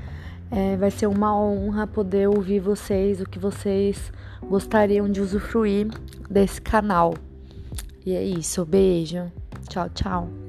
É, 0.51 0.76
vai 0.76 0.91
ser 0.91 1.07
uma 1.07 1.34
honra 1.34 1.88
poder 1.88 2.28
ouvir 2.28 2.59
vocês, 2.59 3.21
o 3.21 3.26
que 3.26 3.39
vocês 3.39 4.11
gostariam 4.41 5.09
de 5.09 5.21
usufruir 5.21 5.88
desse 6.30 6.61
canal. 6.61 7.13
E 8.05 8.13
é 8.13 8.21
isso, 8.21 8.65
beijo. 8.65 9.32
Tchau, 9.69 9.88
tchau. 9.91 10.42